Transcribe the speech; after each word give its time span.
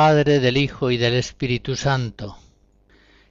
Padre, 0.00 0.38
del 0.38 0.58
Hijo 0.58 0.92
y 0.92 0.96
del 0.96 1.14
Espíritu 1.14 1.74
Santo. 1.74 2.36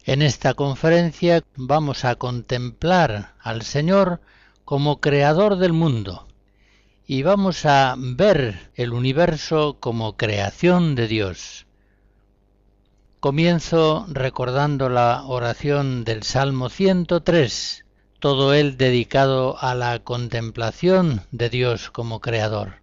En 0.03 0.21
esta 0.21 0.53
conferencia 0.53 1.41
vamos 1.55 2.03
a 2.03 2.15
contemplar 2.15 3.35
al 3.39 3.61
Señor 3.61 4.19
como 4.65 4.99
creador 4.99 5.59
del 5.59 5.71
mundo 5.71 6.27
y 7.05 7.23
vamos 7.23 7.65
a 7.65 7.95
ver 7.97 8.69
el 8.75 8.91
universo 8.91 9.77
como 9.79 10.17
creación 10.17 10.95
de 10.95 11.07
Dios. 11.07 11.67
Comienzo 13.21 14.05
recordando 14.09 14.89
la 14.89 15.23
oración 15.23 16.03
del 16.03 16.23
Salmo 16.23 16.67
103, 16.67 17.85
todo 18.19 18.53
él 18.53 18.75
dedicado 18.75 19.57
a 19.57 19.73
la 19.73 19.99
contemplación 19.99 21.21
de 21.31 21.49
Dios 21.49 21.91
como 21.91 22.19
creador. 22.19 22.81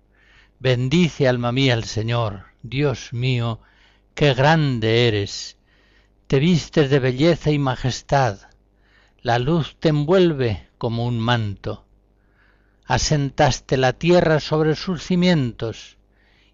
Bendice 0.59 1.29
alma 1.29 1.53
mía 1.53 1.75
al 1.75 1.85
Señor 1.85 2.55
Dios 2.65 3.13
mío, 3.13 3.61
qué 4.15 4.35
grande 4.35 5.09
eres. 5.09 5.57
Te 6.27 6.39
vistes 6.39 6.91
de 6.91 6.99
belleza 6.99 7.51
y 7.51 7.59
majestad. 7.59 8.39
La 9.21 9.39
luz 9.39 9.77
te 9.79 9.89
envuelve 9.89 10.69
como 10.79 11.07
un 11.07 11.19
manto. 11.19 11.85
Asentaste 12.87 13.77
la 13.77 13.93
tierra 13.93 14.41
sobre 14.41 14.77
sus 14.77 15.03
cimientos 15.03 15.97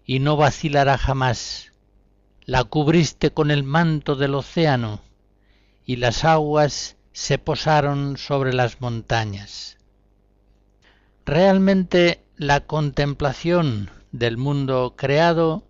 y 0.05 0.19
no 0.19 0.37
vacilará 0.37 0.97
jamás. 0.97 1.71
La 2.45 2.63
cubriste 2.63 3.31
con 3.31 3.51
el 3.51 3.63
manto 3.63 4.15
del 4.15 4.35
océano 4.35 5.01
y 5.85 5.97
las 5.97 6.23
aguas 6.23 6.97
se 7.11 7.37
posaron 7.37 8.17
sobre 8.17 8.53
las 8.53 8.81
montañas. 8.81 9.77
Realmente 11.25 12.23
la 12.37 12.61
contemplación 12.61 13.89
del 14.11 14.37
mundo 14.37 14.95
creado 14.97 15.67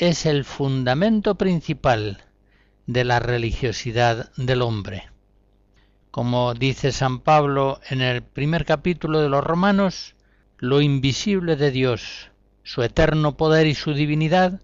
es 0.00 0.24
el 0.24 0.46
fundamento 0.46 1.34
principal 1.34 2.24
de 2.86 3.04
la 3.04 3.20
religiosidad 3.20 4.32
del 4.38 4.62
hombre. 4.62 5.10
Como 6.10 6.54
dice 6.54 6.90
San 6.90 7.20
Pablo 7.20 7.80
en 7.90 8.00
el 8.00 8.22
primer 8.22 8.64
capítulo 8.64 9.20
de 9.20 9.28
los 9.28 9.44
Romanos, 9.44 10.14
lo 10.56 10.80
invisible 10.80 11.54
de 11.56 11.70
Dios, 11.70 12.30
su 12.62 12.82
eterno 12.82 13.36
poder 13.36 13.66
y 13.66 13.74
su 13.74 13.92
divinidad, 13.92 14.62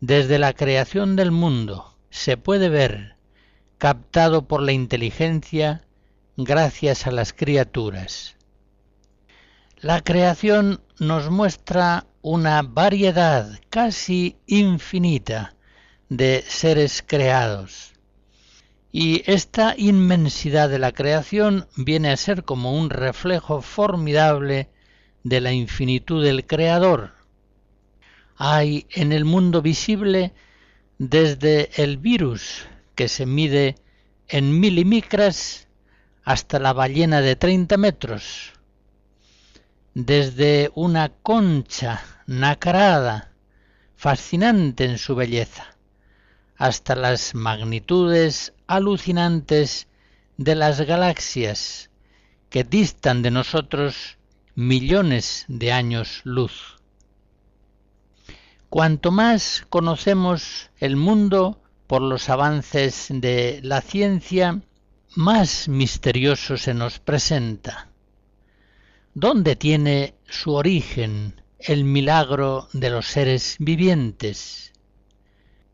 desde 0.00 0.40
la 0.40 0.52
creación 0.54 1.14
del 1.14 1.30
mundo 1.30 1.96
se 2.10 2.36
puede 2.36 2.68
ver, 2.68 3.14
captado 3.78 4.48
por 4.48 4.60
la 4.60 4.72
inteligencia 4.72 5.84
gracias 6.36 7.06
a 7.06 7.12
las 7.12 7.32
criaturas. 7.32 8.34
La 9.76 10.00
creación 10.02 10.80
nos 10.98 11.30
muestra 11.30 12.07
una 12.22 12.62
variedad 12.62 13.60
casi 13.70 14.36
infinita 14.46 15.54
de 16.08 16.44
seres 16.46 17.04
creados. 17.06 17.92
Y 18.90 19.22
esta 19.30 19.74
inmensidad 19.76 20.68
de 20.68 20.78
la 20.78 20.92
creación 20.92 21.68
viene 21.76 22.10
a 22.10 22.16
ser 22.16 22.44
como 22.44 22.72
un 22.72 22.90
reflejo 22.90 23.60
formidable 23.62 24.70
de 25.22 25.40
la 25.40 25.52
infinitud 25.52 26.24
del 26.24 26.46
Creador. 26.46 27.12
Hay 28.36 28.86
en 28.90 29.12
el 29.12 29.24
mundo 29.24 29.62
visible 29.62 30.32
desde 30.98 31.70
el 31.82 31.98
virus, 31.98 32.66
que 32.94 33.08
se 33.08 33.26
mide 33.26 33.76
en 34.26 34.58
milimicras, 34.58 35.68
hasta 36.24 36.58
la 36.58 36.72
ballena 36.72 37.20
de 37.20 37.36
30 37.36 37.76
metros, 37.76 38.52
desde 39.98 40.70
una 40.76 41.08
concha 41.08 42.04
nacarada, 42.28 43.32
fascinante 43.96 44.84
en 44.84 44.96
su 44.96 45.16
belleza, 45.16 45.76
hasta 46.56 46.94
las 46.94 47.34
magnitudes 47.34 48.52
alucinantes 48.68 49.88
de 50.36 50.54
las 50.54 50.80
galaxias 50.82 51.90
que 52.48 52.62
distan 52.62 53.22
de 53.22 53.32
nosotros 53.32 54.18
millones 54.54 55.46
de 55.48 55.72
años 55.72 56.20
luz. 56.22 56.76
Cuanto 58.68 59.10
más 59.10 59.66
conocemos 59.68 60.70
el 60.78 60.94
mundo 60.94 61.60
por 61.88 62.02
los 62.02 62.28
avances 62.28 63.08
de 63.10 63.58
la 63.64 63.80
ciencia, 63.80 64.60
más 65.16 65.66
misterioso 65.66 66.56
se 66.56 66.72
nos 66.72 67.00
presenta. 67.00 67.88
¿Dónde 69.20 69.56
tiene 69.56 70.14
su 70.28 70.54
origen 70.54 71.42
el 71.58 71.82
milagro 71.82 72.68
de 72.72 72.88
los 72.88 73.08
seres 73.08 73.56
vivientes? 73.58 74.72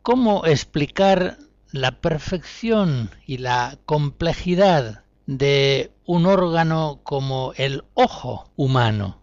¿Cómo 0.01 0.47
explicar 0.47 1.37
la 1.71 2.01
perfección 2.01 3.11
y 3.27 3.37
la 3.37 3.77
complejidad 3.85 5.03
de 5.27 5.91
un 6.07 6.25
órgano 6.25 7.01
como 7.03 7.53
el 7.55 7.83
ojo 7.93 8.49
humano? 8.55 9.21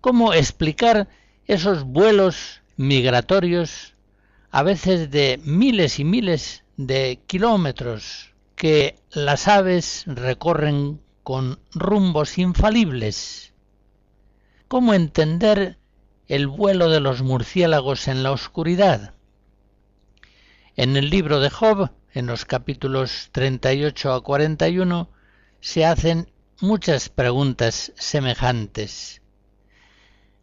¿Cómo 0.00 0.32
explicar 0.32 1.06
esos 1.44 1.84
vuelos 1.84 2.62
migratorios 2.78 3.96
a 4.50 4.62
veces 4.62 5.10
de 5.10 5.38
miles 5.44 5.98
y 5.98 6.04
miles 6.04 6.64
de 6.78 7.20
kilómetros 7.26 8.32
que 8.56 8.96
las 9.10 9.46
aves 9.46 10.04
recorren 10.06 11.02
con 11.30 11.60
rumbos 11.70 12.38
infalibles. 12.38 13.54
¿Cómo 14.66 14.94
entender 14.94 15.78
el 16.26 16.48
vuelo 16.48 16.90
de 16.90 16.98
los 16.98 17.22
murciélagos 17.22 18.08
en 18.08 18.24
la 18.24 18.32
oscuridad? 18.32 19.14
En 20.74 20.96
el 20.96 21.08
libro 21.08 21.38
de 21.38 21.48
Job, 21.48 21.92
en 22.14 22.26
los 22.26 22.44
capítulos 22.44 23.28
38 23.30 24.12
a 24.12 24.24
41, 24.24 25.08
se 25.60 25.84
hacen 25.84 26.32
muchas 26.60 27.08
preguntas 27.08 27.92
semejantes. 27.94 29.22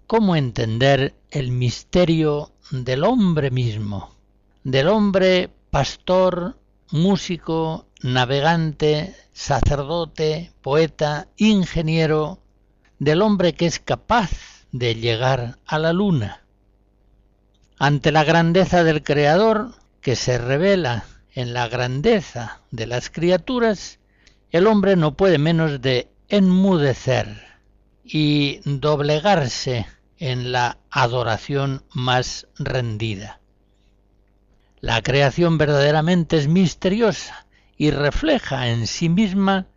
¿Cómo 0.07 0.37
entender 0.37 1.15
el 1.31 1.51
misterio 1.51 2.53
del 2.71 3.03
hombre 3.03 3.51
mismo, 3.51 4.15
del 4.63 4.87
hombre 4.87 5.49
pastor, 5.69 6.57
músico, 6.91 7.86
navegante, 8.01 9.15
sacerdote, 9.33 10.51
poeta, 10.61 11.27
ingeniero, 11.37 12.39
del 12.99 13.21
hombre 13.21 13.53
que 13.53 13.65
es 13.65 13.79
capaz 13.79 14.65
de 14.71 14.95
llegar 14.95 15.57
a 15.65 15.79
la 15.79 15.93
luna. 15.93 16.43
Ante 17.79 18.11
la 18.11 18.23
grandeza 18.23 18.83
del 18.83 19.03
Creador, 19.03 19.73
que 20.01 20.15
se 20.15 20.37
revela 20.37 21.05
en 21.33 21.53
la 21.53 21.67
grandeza 21.67 22.61
de 22.71 22.87
las 22.87 23.09
criaturas, 23.09 23.99
el 24.51 24.67
hombre 24.67 24.95
no 24.95 25.15
puede 25.15 25.37
menos 25.37 25.81
de 25.81 26.09
enmudecer 26.29 27.45
y 28.03 28.61
doblegarse 28.63 29.85
en 30.17 30.51
la 30.51 30.77
adoración 30.89 31.83
más 31.93 32.47
rendida. 32.57 33.39
La 34.79 35.01
creación 35.01 35.57
verdaderamente 35.57 36.37
es 36.37 36.47
misteriosa 36.47 37.46
y 37.77 37.91
refleja 37.91 38.69
en 38.69 38.87
sí 38.87 39.07
misma 39.07 39.67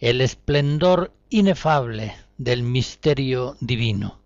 el 0.00 0.20
esplendor 0.20 1.12
inefable 1.30 2.14
del 2.36 2.62
misterio 2.62 3.56
divino. 3.60 4.20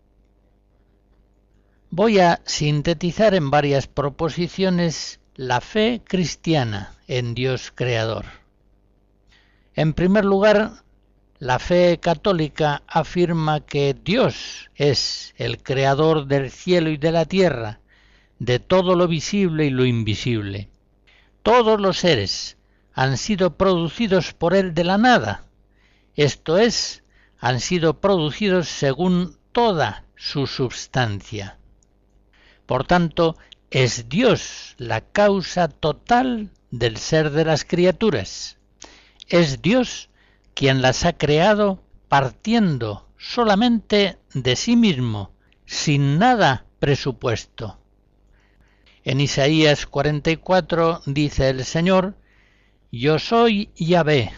Voy 1.90 2.20
a 2.20 2.40
sintetizar 2.46 3.34
en 3.34 3.50
varias 3.50 3.86
proposiciones 3.86 5.20
la 5.34 5.60
fe 5.60 6.02
cristiana 6.06 6.94
en 7.06 7.34
Dios 7.34 7.70
Creador. 7.74 8.24
En 9.74 9.92
primer 9.92 10.24
lugar, 10.24 10.82
la 11.38 11.58
fe 11.58 11.98
católica 12.00 12.82
afirma 12.86 13.60
que 13.60 13.94
Dios 13.94 14.70
es 14.74 15.34
el 15.36 15.62
creador 15.62 16.26
del 16.26 16.50
cielo 16.50 16.90
y 16.90 16.98
de 16.98 17.12
la 17.12 17.24
tierra, 17.24 17.80
de 18.38 18.58
todo 18.58 18.94
lo 18.94 19.08
visible 19.08 19.66
y 19.66 19.70
lo 19.70 19.84
invisible. 19.84 20.68
Todos 21.42 21.80
los 21.80 21.98
seres, 21.98 22.56
han 22.94 23.16
sido 23.16 23.56
producidos 23.56 24.32
por 24.32 24.54
él 24.54 24.74
de 24.74 24.84
la 24.84 24.98
nada, 24.98 25.46
esto 26.14 26.58
es, 26.58 27.02
han 27.38 27.60
sido 27.60 28.00
producidos 28.00 28.68
según 28.68 29.38
toda 29.52 30.04
su 30.14 30.46
substancia. 30.46 31.58
Por 32.66 32.84
tanto, 32.84 33.36
es 33.70 34.08
Dios 34.08 34.74
la 34.76 35.00
causa 35.00 35.68
total 35.68 36.50
del 36.70 36.98
ser 36.98 37.30
de 37.30 37.44
las 37.44 37.64
criaturas. 37.64 38.58
Es 39.26 39.62
Dios 39.62 40.10
quien 40.54 40.82
las 40.82 41.04
ha 41.06 41.14
creado 41.14 41.82
partiendo 42.08 43.08
solamente 43.16 44.18
de 44.34 44.56
sí 44.56 44.76
mismo, 44.76 45.32
sin 45.64 46.18
nada 46.18 46.66
presupuesto. 46.78 47.78
En 49.04 49.20
Isaías 49.20 49.86
44 49.86 51.02
dice 51.06 51.48
el 51.48 51.64
Señor, 51.64 52.14
Yo 52.94 53.18
soy 53.18 53.70
Yahvé, 53.74 54.32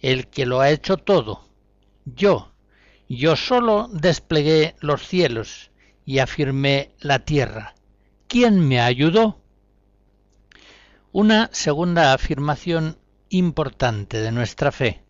el 0.00 0.28
que 0.28 0.46
lo 0.46 0.60
ha 0.60 0.70
hecho 0.70 0.96
todo. 0.96 1.46
Yo, 2.06 2.54
yo 3.10 3.36
solo 3.36 3.90
desplegué 3.92 4.74
los 4.80 5.06
cielos 5.06 5.70
y 6.06 6.20
afirmé 6.20 6.94
la 7.00 7.18
tierra. 7.26 7.74
¿Quién 8.26 8.66
me 8.66 8.80
ayudó? 8.80 9.42
Una 11.12 11.50
segunda 11.52 12.14
afirmación 12.14 12.96
importante 13.28 14.22
de 14.22 14.32
nuestra 14.32 14.72
fe. 14.72 15.02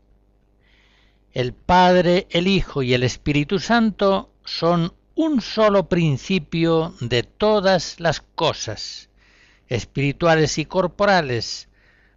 El 1.30 1.52
Padre, 1.54 2.26
el 2.30 2.48
Hijo 2.48 2.82
y 2.82 2.92
el 2.92 3.04
Espíritu 3.04 3.60
Santo 3.60 4.34
son 4.44 4.94
un 5.14 5.40
solo 5.42 5.88
principio 5.88 6.96
de 7.00 7.22
todas 7.22 8.00
las 8.00 8.20
cosas, 8.20 9.10
espirituales 9.68 10.58
y 10.58 10.64
corporales, 10.64 11.69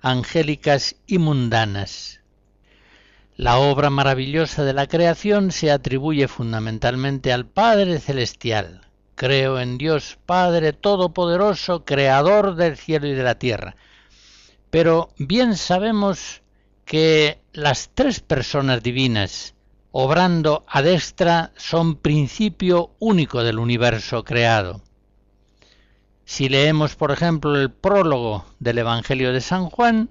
angélicas 0.03 0.97
y 1.07 1.17
mundanas. 1.17 2.19
La 3.38 3.57
obra 3.57 3.89
maravillosa 3.89 4.65
de 4.65 4.73
la 4.73 4.85
creación 4.85 5.51
se 5.51 5.71
atribuye 5.71 6.27
fundamentalmente 6.27 7.31
al 7.31 7.45
Padre 7.45 8.00
Celestial. 8.00 8.81
Creo 9.15 9.59
en 9.59 9.77
Dios 9.77 10.19
Padre 10.25 10.73
Todopoderoso, 10.73 11.85
Creador 11.85 12.55
del 12.55 12.75
cielo 12.75 13.07
y 13.07 13.13
de 13.13 13.23
la 13.23 13.39
tierra. 13.39 13.77
Pero 14.69 15.09
bien 15.17 15.55
sabemos 15.55 16.41
que 16.83 17.39
las 17.53 17.89
tres 17.94 18.19
personas 18.19 18.83
divinas, 18.83 19.55
obrando 19.91 20.65
a 20.67 20.81
destra, 20.81 21.53
son 21.55 21.95
principio 21.95 22.91
único 23.00 23.41
del 23.41 23.57
universo 23.57 24.25
creado. 24.25 24.81
Si 26.25 26.50
leemos, 26.50 26.96
por 26.96 27.12
ejemplo, 27.12 27.56
el 27.56 27.72
prólogo 27.72 28.46
del 28.60 28.80
Evangelio 28.80 29.34
de 29.34 29.42
San 29.42 29.70
Juan, 29.70 30.10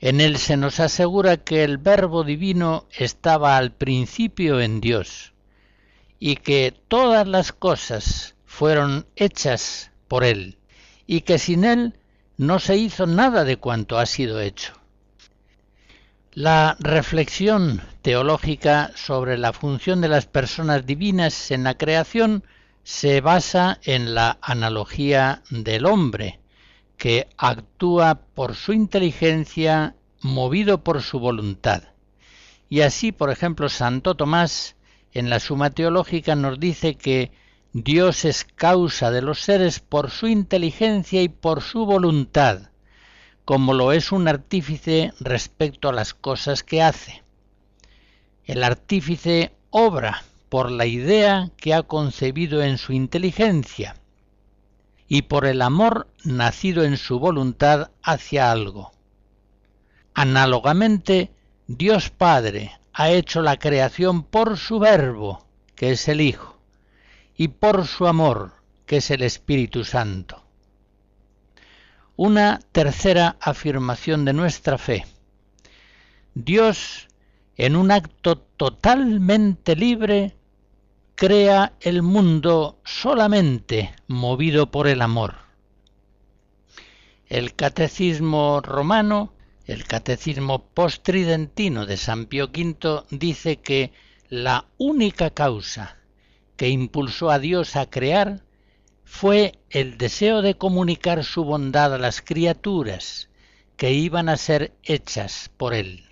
en 0.00 0.20
él 0.20 0.36
se 0.38 0.56
nos 0.56 0.80
asegura 0.80 1.36
que 1.36 1.62
el 1.62 1.78
Verbo 1.78 2.24
divino 2.24 2.86
estaba 2.90 3.56
al 3.56 3.70
principio 3.70 4.60
en 4.60 4.80
Dios 4.80 5.32
y 6.18 6.36
que 6.36 6.74
todas 6.88 7.26
las 7.26 7.52
cosas 7.52 8.34
fueron 8.44 9.06
hechas 9.14 9.92
por 10.08 10.24
él 10.24 10.58
y 11.06 11.20
que 11.20 11.38
sin 11.38 11.64
él 11.64 11.98
no 12.36 12.58
se 12.58 12.76
hizo 12.76 13.06
nada 13.06 13.44
de 13.44 13.56
cuanto 13.56 13.98
ha 13.98 14.06
sido 14.06 14.40
hecho. 14.40 14.72
La 16.32 16.76
reflexión 16.80 17.82
teológica 18.02 18.90
sobre 18.96 19.38
la 19.38 19.52
función 19.52 20.00
de 20.00 20.08
las 20.08 20.26
personas 20.26 20.84
divinas 20.84 21.50
en 21.50 21.62
la 21.62 21.74
creación 21.74 22.42
se 22.84 23.20
basa 23.20 23.78
en 23.84 24.14
la 24.14 24.38
analogía 24.42 25.42
del 25.50 25.86
hombre, 25.86 26.40
que 26.96 27.28
actúa 27.36 28.14
por 28.34 28.54
su 28.54 28.72
inteligencia 28.72 29.96
movido 30.20 30.82
por 30.82 31.02
su 31.02 31.18
voluntad. 31.18 31.84
Y 32.68 32.80
así, 32.80 33.12
por 33.12 33.30
ejemplo, 33.30 33.68
Santo 33.68 34.14
Tomás 34.14 34.76
en 35.12 35.28
la 35.30 35.40
Suma 35.40 35.70
Teológica 35.70 36.34
nos 36.34 36.58
dice 36.58 36.94
que 36.94 37.32
Dios 37.72 38.24
es 38.24 38.44
causa 38.44 39.10
de 39.10 39.22
los 39.22 39.40
seres 39.40 39.80
por 39.80 40.10
su 40.10 40.26
inteligencia 40.26 41.22
y 41.22 41.28
por 41.28 41.62
su 41.62 41.86
voluntad, 41.86 42.70
como 43.44 43.74
lo 43.74 43.92
es 43.92 44.12
un 44.12 44.28
artífice 44.28 45.12
respecto 45.20 45.88
a 45.88 45.92
las 45.92 46.14
cosas 46.14 46.62
que 46.62 46.82
hace. 46.82 47.22
El 48.44 48.64
artífice 48.64 49.52
obra 49.70 50.22
por 50.52 50.70
la 50.70 50.84
idea 50.84 51.50
que 51.56 51.72
ha 51.72 51.82
concebido 51.82 52.62
en 52.62 52.76
su 52.76 52.92
inteligencia 52.92 53.96
y 55.08 55.22
por 55.22 55.46
el 55.46 55.62
amor 55.62 56.08
nacido 56.24 56.84
en 56.84 56.98
su 56.98 57.18
voluntad 57.18 57.90
hacia 58.02 58.52
algo. 58.52 58.92
Análogamente, 60.12 61.32
Dios 61.68 62.10
Padre 62.10 62.78
ha 62.92 63.08
hecho 63.08 63.40
la 63.40 63.58
creación 63.58 64.24
por 64.24 64.58
su 64.58 64.78
verbo, 64.78 65.46
que 65.74 65.92
es 65.92 66.06
el 66.08 66.20
Hijo, 66.20 66.60
y 67.34 67.48
por 67.48 67.86
su 67.86 68.06
amor, 68.06 68.52
que 68.84 68.98
es 68.98 69.10
el 69.10 69.22
Espíritu 69.22 69.84
Santo. 69.84 70.44
Una 72.14 72.60
tercera 72.72 73.38
afirmación 73.40 74.26
de 74.26 74.34
nuestra 74.34 74.76
fe. 74.76 75.06
Dios, 76.34 77.08
en 77.56 77.74
un 77.74 77.90
acto 77.90 78.36
totalmente 78.36 79.76
libre, 79.76 80.36
crea 81.22 81.74
el 81.80 82.02
mundo 82.02 82.80
solamente 82.84 83.94
movido 84.08 84.72
por 84.72 84.88
el 84.88 85.00
amor. 85.00 85.36
El 87.28 87.54
catecismo 87.54 88.60
romano, 88.60 89.32
el 89.66 89.84
catecismo 89.84 90.64
postridentino 90.74 91.86
de 91.86 91.96
San 91.96 92.26
Pío 92.26 92.46
V 92.46 93.04
dice 93.10 93.58
que 93.58 93.92
la 94.30 94.66
única 94.78 95.30
causa 95.30 95.96
que 96.56 96.70
impulsó 96.70 97.30
a 97.30 97.38
Dios 97.38 97.76
a 97.76 97.88
crear 97.88 98.42
fue 99.04 99.60
el 99.70 99.98
deseo 99.98 100.42
de 100.42 100.54
comunicar 100.54 101.22
su 101.22 101.44
bondad 101.44 101.94
a 101.94 101.98
las 101.98 102.20
criaturas 102.20 103.28
que 103.76 103.92
iban 103.92 104.28
a 104.28 104.36
ser 104.36 104.72
hechas 104.82 105.52
por 105.56 105.72
él. 105.72 106.04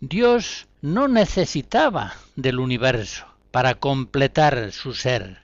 Dios 0.00 0.66
no 0.80 1.06
necesitaba 1.06 2.14
del 2.34 2.58
universo 2.58 3.29
para 3.50 3.74
completar 3.74 4.72
su 4.72 4.94
ser, 4.94 5.42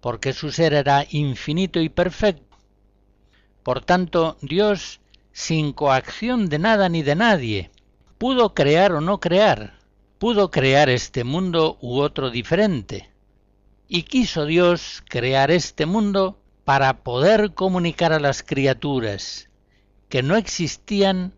porque 0.00 0.32
su 0.32 0.50
ser 0.50 0.74
era 0.74 1.06
infinito 1.10 1.80
y 1.80 1.88
perfecto. 1.88 2.56
Por 3.62 3.84
tanto, 3.84 4.36
Dios, 4.42 5.00
sin 5.32 5.72
coacción 5.72 6.48
de 6.48 6.58
nada 6.58 6.88
ni 6.88 7.02
de 7.02 7.14
nadie, 7.14 7.70
pudo 8.18 8.54
crear 8.54 8.92
o 8.92 9.00
no 9.00 9.20
crear, 9.20 9.78
pudo 10.18 10.50
crear 10.50 10.88
este 10.88 11.24
mundo 11.24 11.78
u 11.80 11.98
otro 11.98 12.30
diferente, 12.30 13.10
y 13.88 14.02
quiso 14.02 14.46
Dios 14.46 15.02
crear 15.08 15.50
este 15.50 15.86
mundo 15.86 16.38
para 16.64 17.02
poder 17.02 17.54
comunicar 17.54 18.12
a 18.12 18.20
las 18.20 18.42
criaturas 18.42 19.48
que 20.08 20.22
no 20.22 20.36
existían 20.36 21.34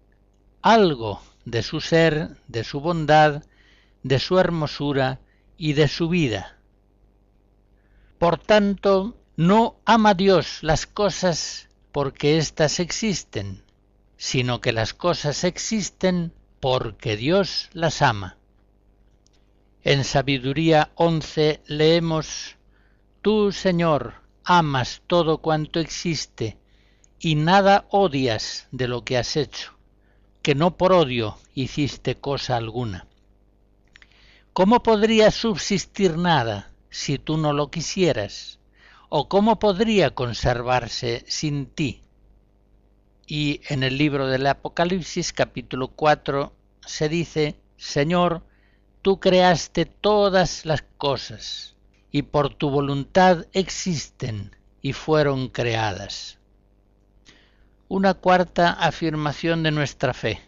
algo 0.63 1.21
de 1.45 1.63
su 1.63 1.81
ser, 1.81 2.37
de 2.49 2.65
su 2.65 2.81
bondad, 2.81 3.45
de 4.03 4.19
su 4.19 4.39
hermosura 4.39 5.21
y 5.57 5.73
de 5.73 5.89
su 5.89 6.09
vida. 6.09 6.59
Por 8.19 8.39
tanto, 8.39 9.17
no 9.37 9.77
ama 9.85 10.15
Dios 10.15 10.63
las 10.63 10.87
cosas 10.87 11.69
porque 11.93 12.39
éstas 12.39 12.81
existen, 12.81 13.63
sino 14.17 14.61
que 14.61 14.73
las 14.73 14.95
cosas 14.95 15.45
existen 15.45 16.33
porque 16.61 17.17
Dios 17.17 17.69
las 17.73 18.03
ama. 18.03 18.39
En 19.83 20.05
Sabiduría 20.05 20.91
11 20.97 21.63
leemos, 21.67 22.57
Tú, 23.23 23.53
Señor, 23.53 24.15
amas 24.45 25.03
todo 25.07 25.39
cuanto 25.39 25.81
existe, 25.81 26.59
y 27.19 27.35
nada 27.35 27.87
odias 27.91 28.69
de 28.71 28.89
lo 28.89 29.05
que 29.05 29.19
has 29.19 29.37
hecho, 29.37 29.73
que 30.43 30.55
no 30.55 30.77
por 30.77 30.93
odio 30.93 31.39
hiciste 31.55 32.17
cosa 32.17 32.57
alguna. 32.57 33.07
¿Cómo 34.57 34.83
podría 34.83 35.31
subsistir 35.33 36.17
nada 36.17 36.73
si 36.89 37.19
tú 37.19 37.37
no 37.37 37.53
lo 37.53 37.71
quisieras? 37.71 38.59
¿O 39.11 39.29
cómo 39.29 39.59
podría 39.59 40.15
conservarse 40.15 41.27
sin 41.29 41.67
ti? 41.67 42.01
Y 43.27 43.61
en 43.69 43.83
el 43.83 43.99
libro 43.99 44.29
del 44.29 44.47
Apocalipsis 44.47 45.35
capítulo 45.35 45.89
4 45.89 46.55
se 46.87 47.11
dice, 47.11 47.61
Señor, 47.77 48.45
tú 49.03 49.21
creaste 49.21 49.85
todas 49.85 50.65
las 50.65 50.83
cosas, 50.97 51.77
y 52.11 52.23
por 52.23 52.55
tu 52.55 52.71
voluntad 52.71 53.45
existen 53.53 54.57
y 54.81 54.95
fueron 54.95 55.49
creadas. 55.51 56.39
Una 57.89 58.15
cuarta 58.15 58.73
afirmación 58.73 59.63
de 59.63 59.73
nuestra 59.73 60.15
fe. 60.15 60.46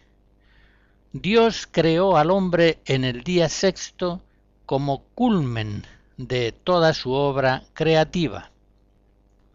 Dios 1.13 1.67
creó 1.71 2.17
al 2.17 2.29
hombre 2.29 2.77
en 2.85 3.03
el 3.03 3.23
día 3.23 3.49
sexto 3.49 4.21
como 4.67 5.01
culmen 5.15 5.87
de 6.17 6.51
toda 6.51 6.93
su 6.93 7.13
obra 7.13 7.63
creativa. 7.73 8.51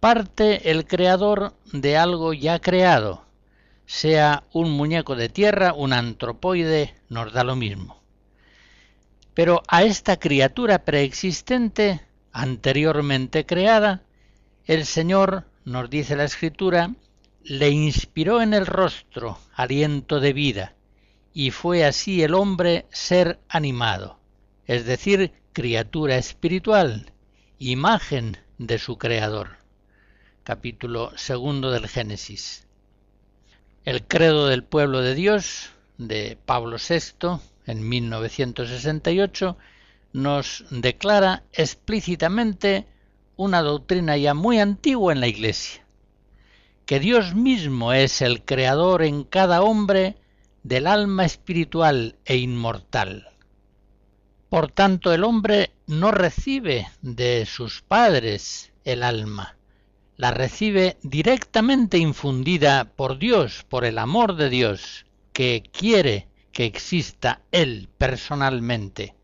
Parte 0.01 0.73
el 0.73 0.85
creador 0.85 1.55
de 1.73 1.97
algo 1.97 2.33
ya 2.33 2.59
creado, 2.59 3.25
sea 3.87 4.43
un 4.53 4.73
muñeco 4.73 5.15
de 5.15 5.29
tierra, 5.29 5.75
un 5.75 5.93
antropoide, 5.93 6.93
nos 7.09 7.33
da 7.33 7.45
lo 7.45 7.55
mismo. 7.55 8.03
Pero 9.33 9.63
a 9.69 9.85
esta 9.85 10.17
criatura 10.19 10.85
preexistente, 10.85 12.01
anteriormente 12.33 13.47
creada, 13.47 14.03
el 14.67 14.87
Señor 14.87 15.45
nos 15.65 15.89
dice 15.89 16.17
la 16.17 16.25
escritura, 16.25 16.97
le 17.45 17.71
inspiró 17.71 18.43
en 18.43 18.55
el 18.55 18.67
rostro 18.67 19.39
aliento 19.55 20.19
de 20.19 20.33
vida, 20.33 20.75
y 21.35 21.51
fue 21.51 21.85
así 21.85 22.23
el 22.23 22.33
hombre 22.33 22.87
ser 22.93 23.41
animado, 23.49 24.21
es 24.67 24.87
decir, 24.87 25.33
criatura 25.53 26.17
espiritual, 26.17 27.13
imagen 27.59 28.39
de 28.59 28.79
su 28.79 28.99
Creador. 28.99 29.57
Capítulo 30.45 31.11
segundo 31.19 31.73
del 31.73 31.89
Génesis. 31.89 32.69
El 33.85 34.07
credo 34.07 34.47
del 34.47 34.63
pueblo 34.63 35.01
de 35.01 35.17
Dios 35.17 35.71
de 35.99 36.39
Pablo 36.47 36.77
VI 36.77 37.41
en 37.67 37.89
1968 37.89 39.57
nos 40.13 40.65
declara 40.71 41.43
explícitamente 41.53 42.87
una 43.35 43.61
doctrina 43.63 44.17
ya 44.17 44.35
muy 44.35 44.61
antigua 44.61 45.13
en 45.13 45.19
la 45.19 45.27
Iglesia, 45.27 45.85
que 46.87 47.01
Dios 47.01 47.35
mismo 47.35 47.93
es 47.93 48.23
el 48.23 48.45
creador 48.45 49.03
en 49.03 49.25
cada 49.25 49.63
hombre 49.63 50.17
del 50.65 50.87
alma 50.87 51.25
espiritual 51.25 52.17
e 52.25 52.39
inmortal. 52.39 53.29
Por 54.49 54.73
tanto, 54.73 55.13
el 55.13 55.23
hombre 55.23 55.73
no 55.87 56.11
recibe 56.11 56.89
de 57.03 57.47
sus 57.47 57.83
padres 57.83 58.73
el 58.85 59.03
alma, 59.03 59.57
la 60.17 60.31
recibe 60.31 60.97
directamente 61.03 61.99
infundida 61.99 62.85
por 62.97 63.19
Dios, 63.19 63.65
por 63.69 63.85
el 63.85 63.99
amor 63.99 64.37
de 64.37 64.49
Dios, 64.49 65.07
que 65.33 65.63
quiere 65.71 66.29
que 66.51 66.65
exista 66.65 67.43
Él 67.53 67.91
personalmente. 67.99 69.15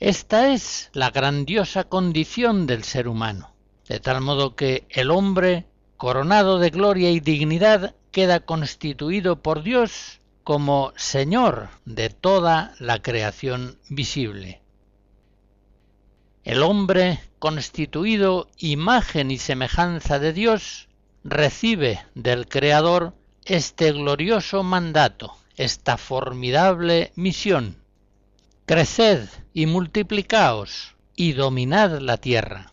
Esta 0.00 0.52
es 0.52 0.90
la 0.94 1.10
grandiosa 1.10 1.84
condición 1.84 2.66
del 2.66 2.84
ser 2.84 3.06
humano, 3.08 3.54
de 3.88 4.00
tal 4.00 4.22
modo 4.22 4.56
que 4.56 4.86
el 4.88 5.10
hombre, 5.10 5.66
coronado 5.96 6.58
de 6.58 6.70
gloria 6.70 7.10
y 7.10 7.20
dignidad, 7.20 7.94
queda 8.16 8.40
constituido 8.40 9.42
por 9.42 9.62
Dios 9.62 10.20
como 10.42 10.94
Señor 10.96 11.68
de 11.84 12.08
toda 12.08 12.74
la 12.78 13.02
creación 13.02 13.78
visible. 13.90 14.62
El 16.42 16.62
hombre, 16.62 17.20
constituido 17.38 18.48
imagen 18.56 19.30
y 19.30 19.36
semejanza 19.36 20.18
de 20.18 20.32
Dios, 20.32 20.88
recibe 21.24 22.06
del 22.14 22.48
Creador 22.48 23.12
este 23.44 23.92
glorioso 23.92 24.62
mandato, 24.62 25.36
esta 25.58 25.98
formidable 25.98 27.12
misión. 27.16 27.76
Creced 28.64 29.28
y 29.52 29.66
multiplicaos 29.66 30.96
y 31.16 31.34
dominad 31.34 31.98
la 32.00 32.16
tierra. 32.16 32.72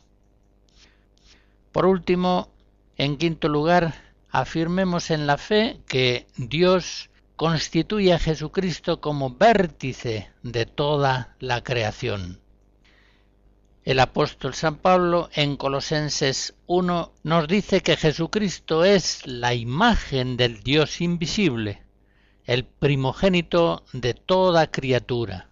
Por 1.73 1.85
último, 1.85 2.47
en 2.95 3.17
quinto 3.17 3.49
lugar, 3.49 4.02
afirmemos 4.33 5.11
en 5.11 5.27
la 5.27 5.37
fe 5.37 5.79
que 5.87 6.25
Dios 6.37 7.11
constituye 7.35 8.13
a 8.13 8.19
Jesucristo 8.19 8.99
como 8.99 9.35
vértice 9.35 10.31
de 10.41 10.65
toda 10.65 11.35
la 11.39 11.63
creación. 11.63 12.41
El 13.83 13.99
apóstol 13.99 14.55
San 14.55 14.77
Pablo 14.77 15.29
en 15.33 15.55
Colosenses 15.55 16.55
1 16.65 17.13
nos 17.21 17.47
dice 17.47 17.81
que 17.81 17.95
Jesucristo 17.95 18.83
es 18.83 19.27
la 19.27 19.53
imagen 19.53 20.35
del 20.35 20.63
Dios 20.63 20.99
invisible, 20.99 21.83
el 22.45 22.65
primogénito 22.65 23.83
de 23.93 24.15
toda 24.15 24.71
criatura. 24.71 25.49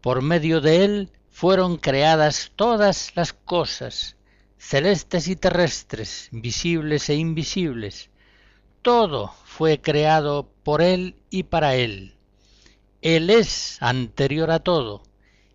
Por 0.00 0.22
medio 0.22 0.62
de 0.62 0.86
él 0.86 1.12
fueron 1.30 1.76
creadas 1.76 2.50
todas 2.56 3.14
las 3.14 3.34
cosas, 3.34 4.16
celestes 4.58 5.28
y 5.28 5.36
terrestres, 5.36 6.28
visibles 6.32 7.08
e 7.08 7.14
invisibles. 7.14 8.10
Todo 8.82 9.32
fue 9.44 9.80
creado 9.80 10.50
por 10.62 10.82
él 10.82 11.16
y 11.30 11.44
para 11.44 11.76
él. 11.76 12.14
Él 13.00 13.30
es 13.30 13.80
anterior 13.80 14.50
a 14.50 14.60
todo, 14.60 15.02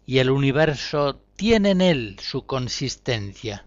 y 0.05 0.19
el 0.19 0.29
universo 0.29 1.22
tiene 1.36 1.72
en 1.72 1.81
él 1.81 2.17
su 2.22 2.45
consistencia. 2.45 3.65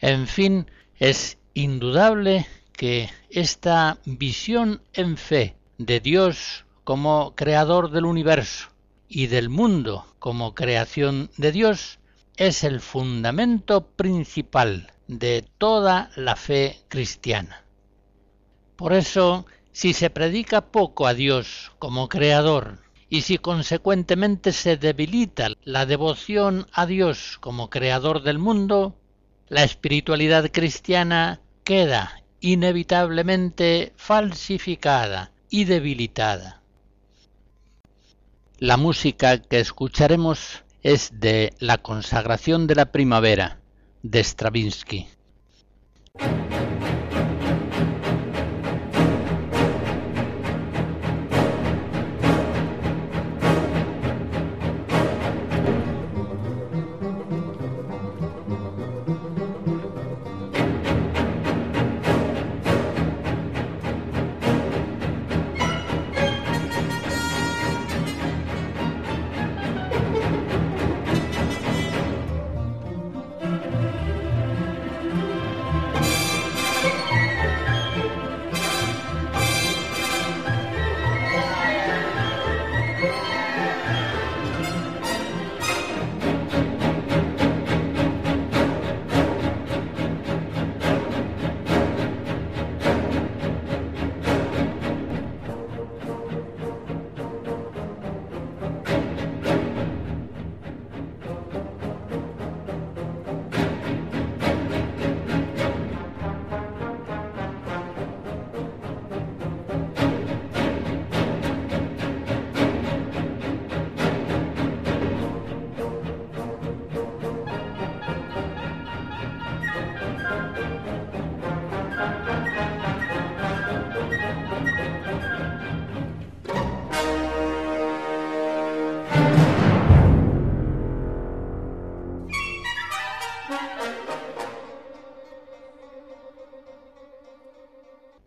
En 0.00 0.26
fin, 0.26 0.66
es 0.98 1.38
indudable 1.54 2.46
que 2.72 3.10
esta 3.28 3.98
visión 4.06 4.82
en 4.94 5.16
fe 5.16 5.56
de 5.76 6.00
Dios 6.00 6.64
como 6.84 7.34
creador 7.34 7.90
del 7.90 8.06
universo 8.06 8.68
y 9.08 9.26
del 9.26 9.50
mundo 9.50 10.06
como 10.18 10.54
creación 10.54 11.30
de 11.36 11.52
Dios 11.52 11.99
es 12.40 12.64
el 12.64 12.80
fundamento 12.80 13.88
principal 13.88 14.90
de 15.08 15.44
toda 15.58 16.10
la 16.16 16.36
fe 16.36 16.80
cristiana. 16.88 17.66
Por 18.76 18.94
eso, 18.94 19.44
si 19.72 19.92
se 19.92 20.08
predica 20.08 20.70
poco 20.72 21.06
a 21.06 21.12
Dios 21.12 21.70
como 21.78 22.08
creador 22.08 22.78
y 23.10 23.20
si 23.20 23.36
consecuentemente 23.36 24.52
se 24.52 24.78
debilita 24.78 25.48
la 25.64 25.84
devoción 25.84 26.66
a 26.72 26.86
Dios 26.86 27.36
como 27.42 27.68
creador 27.68 28.22
del 28.22 28.38
mundo, 28.38 28.96
la 29.50 29.62
espiritualidad 29.62 30.50
cristiana 30.50 31.42
queda 31.62 32.22
inevitablemente 32.40 33.92
falsificada 33.96 35.30
y 35.50 35.66
debilitada. 35.66 36.62
La 38.56 38.78
música 38.78 39.42
que 39.42 39.60
escucharemos 39.60 40.64
es 40.82 41.20
de 41.20 41.52
La 41.58 41.78
consagración 41.78 42.66
de 42.66 42.74
la 42.74 42.92
primavera 42.92 43.60
de 44.02 44.22
Stravinsky. 44.22 45.08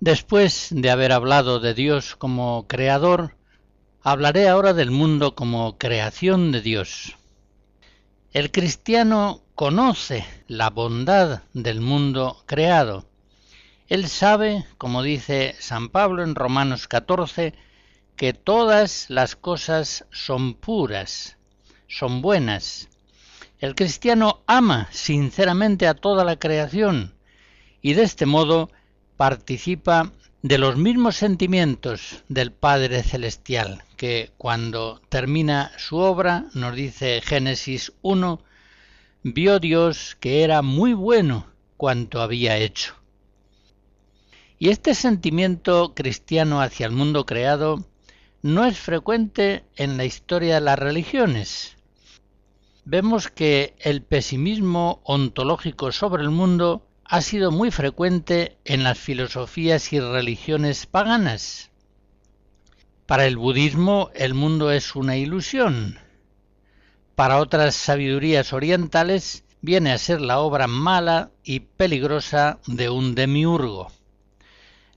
Después 0.05 0.67
de 0.71 0.91
haber 0.91 1.13
hablado 1.13 1.61
de 1.61 1.73
Dios 1.73 2.17
como 2.17 2.67
creador, 2.67 3.37
hablaré 4.01 4.49
ahora 4.49 4.73
del 4.73 4.91
mundo 4.91 5.33
como 5.33 5.77
creación 5.77 6.51
de 6.51 6.59
Dios. 6.59 7.15
El 8.33 8.51
cristiano 8.51 9.43
conoce 9.55 10.25
la 10.49 10.69
bondad 10.71 11.43
del 11.53 11.79
mundo 11.79 12.43
creado. 12.47 13.05
Él 13.87 14.09
sabe, 14.09 14.65
como 14.77 15.03
dice 15.03 15.55
San 15.59 15.87
Pablo 15.87 16.21
en 16.21 16.35
Romanos 16.35 16.89
14, 16.89 17.53
que 18.17 18.33
todas 18.33 19.09
las 19.09 19.37
cosas 19.37 20.05
son 20.11 20.55
puras, 20.55 21.37
son 21.87 22.21
buenas. 22.21 22.89
El 23.57 23.73
cristiano 23.73 24.43
ama 24.47 24.89
sinceramente 24.91 25.87
a 25.87 25.93
toda 25.93 26.25
la 26.25 26.35
creación 26.35 27.15
y 27.81 27.93
de 27.93 28.03
este 28.03 28.25
modo 28.25 28.69
participa 29.23 30.11
de 30.41 30.57
los 30.57 30.75
mismos 30.75 31.15
sentimientos 31.15 32.25
del 32.27 32.51
Padre 32.51 33.03
Celestial, 33.03 33.81
que 33.95 34.33
cuando 34.37 34.99
termina 35.07 35.71
su 35.77 35.95
obra, 35.95 36.47
nos 36.53 36.75
dice 36.75 37.21
Génesis 37.21 37.93
1, 38.01 38.41
vio 39.23 39.59
Dios 39.59 40.17
que 40.19 40.43
era 40.43 40.61
muy 40.61 40.91
bueno 40.91 41.47
cuanto 41.77 42.21
había 42.21 42.57
hecho. 42.57 42.95
Y 44.59 44.71
este 44.71 44.93
sentimiento 44.93 45.93
cristiano 45.95 46.61
hacia 46.61 46.85
el 46.85 46.91
mundo 46.91 47.25
creado 47.25 47.85
no 48.41 48.65
es 48.65 48.77
frecuente 48.77 49.63
en 49.77 49.95
la 49.95 50.03
historia 50.03 50.55
de 50.55 50.61
las 50.61 50.79
religiones. 50.79 51.77
Vemos 52.83 53.29
que 53.29 53.73
el 53.79 54.01
pesimismo 54.01 54.99
ontológico 55.05 55.93
sobre 55.93 56.23
el 56.23 56.29
mundo 56.29 56.85
ha 57.13 57.21
sido 57.21 57.51
muy 57.51 57.69
frecuente 57.69 58.57
en 58.65 58.83
las 58.83 58.97
filosofías 58.97 59.93
y 59.93 59.99
religiones 59.99 60.87
paganas. 60.87 61.69
Para 63.05 63.27
el 63.27 63.37
budismo 63.37 64.09
el 64.15 64.33
mundo 64.33 64.71
es 64.71 64.95
una 64.95 65.15
ilusión. 65.15 65.99
Para 67.13 67.37
otras 67.37 67.75
sabidurías 67.75 68.51
orientales 68.51 69.43
viene 69.61 69.91
a 69.91 69.99
ser 69.99 70.21
la 70.21 70.39
obra 70.39 70.65
mala 70.65 71.29
y 71.43 71.59
peligrosa 71.59 72.57
de 72.65 72.89
un 72.89 73.13
demiurgo. 73.13 73.91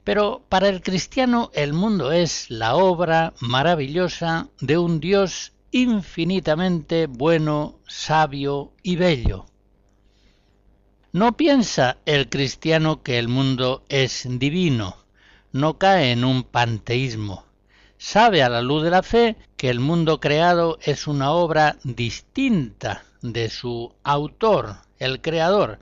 Pero 0.03 0.43
para 0.49 0.71
el 0.71 0.81
cristiano 0.81 1.51
el 1.53 1.75
mundo 1.75 2.13
es 2.13 2.49
la 2.49 2.77
obra 2.77 3.35
maravillosa 3.41 4.49
de 4.63 4.79
un 4.79 5.01
Dios 5.01 5.53
infinitamente 5.71 7.09
bueno, 7.09 7.79
sabio 7.87 8.73
y 8.83 8.97
bello. 8.97 9.45
No 11.17 11.35
piensa 11.35 11.97
el 12.05 12.29
cristiano 12.29 13.03
que 13.03 13.19
el 13.19 13.29
mundo 13.29 13.83
es 13.89 14.29
divino, 14.29 14.99
no 15.51 15.79
cae 15.79 16.13
en 16.13 16.27
un 16.27 16.43
panteísmo. 16.43 17.47
Sabe 17.97 18.43
a 18.43 18.51
la 18.51 18.61
luz 18.61 18.83
de 18.83 18.91
la 18.91 19.03
fe 19.03 19.35
que 19.57 19.71
el 19.71 19.81
mundo 19.81 20.21
creado 20.21 20.77
es 20.83 21.07
una 21.07 21.31
obra 21.31 21.79
distinta 21.85 23.03
de 23.23 23.49
su 23.49 23.95
autor, 24.03 24.77
el 24.99 25.23
creador, 25.23 25.79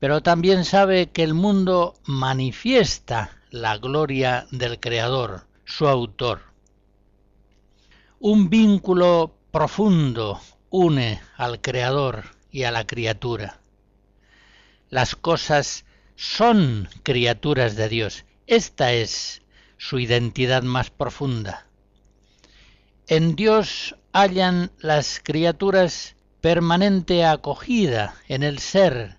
pero 0.00 0.22
también 0.22 0.64
sabe 0.64 1.10
que 1.10 1.24
el 1.24 1.34
mundo 1.34 1.92
manifiesta 2.06 3.36
la 3.50 3.76
gloria 3.76 4.46
del 4.50 4.80
Creador, 4.80 5.46
su 5.66 5.86
autor. 5.86 6.40
Un 8.18 8.48
vínculo 8.48 9.34
profundo 9.50 10.40
une 10.70 11.20
al 11.36 11.60
Creador 11.60 12.24
y 12.50 12.62
a 12.62 12.70
la 12.70 12.86
criatura. 12.86 13.60
Las 14.90 15.16
cosas 15.16 15.84
son 16.16 16.88
criaturas 17.02 17.76
de 17.76 17.88
Dios. 17.88 18.24
Esta 18.46 18.92
es 18.92 19.42
su 19.76 19.98
identidad 19.98 20.62
más 20.62 20.90
profunda. 20.90 21.66
En 23.06 23.36
Dios 23.36 23.96
hallan 24.12 24.70
las 24.78 25.20
criaturas 25.22 26.16
permanente 26.40 27.24
acogida 27.24 28.14
en 28.28 28.42
el 28.42 28.58
ser 28.58 29.16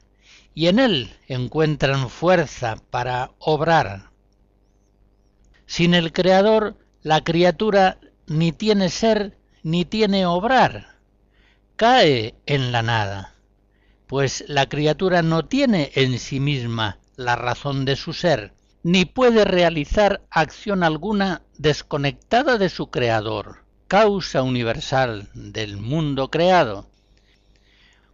y 0.54 0.68
en 0.68 0.80
él 0.80 1.16
encuentran 1.28 2.10
fuerza 2.10 2.78
para 2.90 3.32
obrar. 3.40 4.10
Sin 5.66 5.94
el 5.94 6.12
Creador, 6.12 6.78
la 7.02 7.24
criatura 7.24 8.00
ni 8.28 8.52
tiene 8.52 8.90
ser 8.90 9.38
ni 9.64 9.86
tiene 9.86 10.26
obrar, 10.26 10.98
cae 11.76 12.36
en 12.46 12.72
la 12.72 12.82
nada, 12.82 13.36
pues 14.10 14.44
la 14.48 14.68
criatura 14.68 15.22
no 15.22 15.46
tiene 15.46 15.92
en 15.94 16.18
sí 16.18 16.40
misma 16.40 16.98
la 17.16 17.36
razón 17.36 17.86
de 17.86 17.96
su 17.96 18.12
ser, 18.12 18.54
ni 18.82 19.06
puede 19.06 19.46
realizar 19.46 20.24
acción 20.32 20.84
alguna 20.84 21.44
desconectada 21.60 22.58
de 22.58 22.70
su 22.70 22.90
Creador, 22.90 23.66
causa 23.88 24.42
universal 24.42 25.30
del 25.36 25.78
mundo 25.78 26.32
creado, 26.32 26.90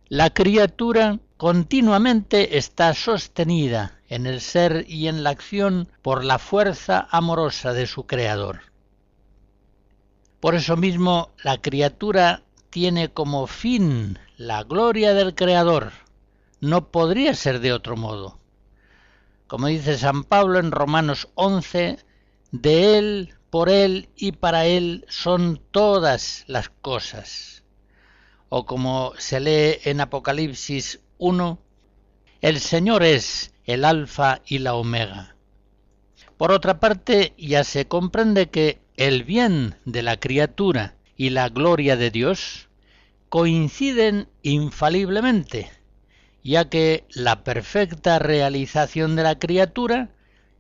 la 0.10 0.32
criatura 0.32 1.20
continuamente 1.38 2.58
está 2.58 2.94
sostenida 2.94 4.00
en 4.08 4.26
el 4.26 4.42
ser 4.42 4.86
y 4.88 5.08
en 5.08 5.24
la 5.24 5.32
acción 5.32 5.88
por 6.02 6.26
la 6.26 6.40
fuerza 6.40 7.08
amorosa 7.10 7.74
de 7.74 7.88
su 7.88 8.06
Creador. 8.06 8.64
Por 10.40 10.56
eso 10.56 10.78
mismo 10.78 11.32
la 11.42 11.60
criatura 11.60 12.45
tiene 12.76 13.08
como 13.08 13.48
fin 13.48 14.20
la 14.36 14.64
gloria 14.64 15.14
del 15.14 15.34
Creador. 15.34 15.94
No 16.60 16.92
podría 16.92 17.34
ser 17.34 17.62
de 17.62 17.72
otro 17.72 17.96
modo. 17.96 18.38
Como 19.48 19.68
dice 19.68 19.98
San 19.98 20.26
Pablo 20.26 20.60
en 20.60 20.72
Romanos 20.72 21.30
11, 21.36 22.00
de 22.52 22.98
Él, 22.98 23.34
por 23.50 23.70
Él 23.70 24.10
y 24.18 24.34
para 24.34 24.66
Él 24.66 25.06
son 25.08 25.62
todas 25.72 26.44
las 26.48 26.68
cosas 26.68 27.64
o 28.50 28.66
como 28.66 29.14
se 29.20 29.40
lee 29.40 29.80
en 29.86 30.02
Apocalipsis 30.02 31.00
1, 31.18 31.58
el 32.42 32.60
Señor 32.60 33.04
es 33.04 33.54
el 33.64 33.86
alfa 33.86 34.42
y 34.46 34.58
la 34.58 34.76
omega. 34.76 35.38
Por 36.36 36.52
otra 36.52 36.82
parte, 36.82 37.34
ya 37.38 37.64
se 37.64 37.88
comprende 37.88 38.50
que 38.50 38.82
el 38.98 39.24
bien 39.24 39.78
de 39.86 40.04
la 40.04 40.20
criatura 40.20 40.95
y 41.16 41.30
la 41.30 41.50
gloria 41.50 41.96
de 41.96 42.12
Dios 42.12 42.70
coinciden 43.30 44.30
infaliblemente, 44.44 45.72
ya 46.44 46.70
que 46.70 47.06
la 47.10 47.44
perfecta 47.44 48.20
realización 48.20 49.16
de 49.16 49.24
la 49.24 49.40
criatura 49.40 50.10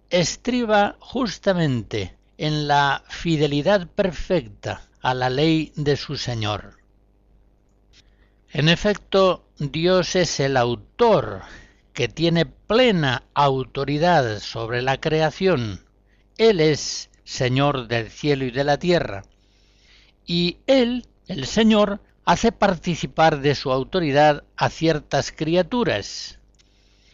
estriba 0.09 0.97
justamente 0.99 2.15
en 2.37 2.67
la 2.67 3.03
fidelidad 3.07 3.87
perfecta 3.87 4.89
a 5.01 5.13
la 5.13 5.29
ley 5.29 5.71
de 5.75 5.95
su 5.95 6.17
Señor. 6.17 6.77
En 8.51 8.69
efecto, 8.69 9.45
Dios 9.59 10.15
es 10.15 10.39
el 10.39 10.57
autor 10.57 11.41
que 11.93 12.07
tiene 12.07 12.45
plena 12.45 13.23
autoridad 13.33 14.39
sobre 14.39 14.81
la 14.81 14.99
creación. 14.99 15.85
Él 16.37 16.59
es 16.59 17.09
Señor 17.23 17.87
del 17.87 18.09
cielo 18.09 18.45
y 18.45 18.51
de 18.51 18.63
la 18.63 18.77
tierra. 18.77 19.23
Y 20.25 20.57
Él, 20.67 21.07
el 21.27 21.45
Señor, 21.45 22.01
hace 22.25 22.51
participar 22.51 23.41
de 23.41 23.55
su 23.55 23.71
autoridad 23.71 24.43
a 24.57 24.69
ciertas 24.69 25.31
criaturas. 25.31 26.39